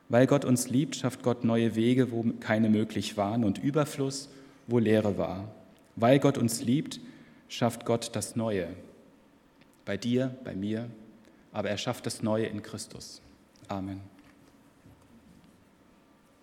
Weil 0.09 0.27
Gott 0.27 0.43
uns 0.43 0.69
liebt, 0.69 0.97
schafft 0.97 1.23
Gott 1.23 1.45
neue 1.45 1.75
Wege, 1.75 2.11
wo 2.11 2.25
keine 2.41 2.69
möglich 2.69 3.15
waren 3.15 3.45
und 3.45 3.57
Überfluss, 3.57 4.29
wo 4.67 4.79
Leere 4.79 5.17
war. 5.17 5.49
Weil 5.95 6.19
Gott 6.19 6.37
uns 6.37 6.61
liebt, 6.61 6.99
schafft 7.47 7.85
Gott 7.85 8.11
das 8.15 8.35
Neue. 8.35 8.67
Bei 9.85 9.95
dir, 9.95 10.35
bei 10.43 10.55
mir, 10.55 10.89
aber 11.53 11.69
er 11.69 11.77
schafft 11.77 12.05
das 12.05 12.21
Neue 12.21 12.47
in 12.47 12.61
Christus. 12.61 13.21
Amen. 13.69 14.01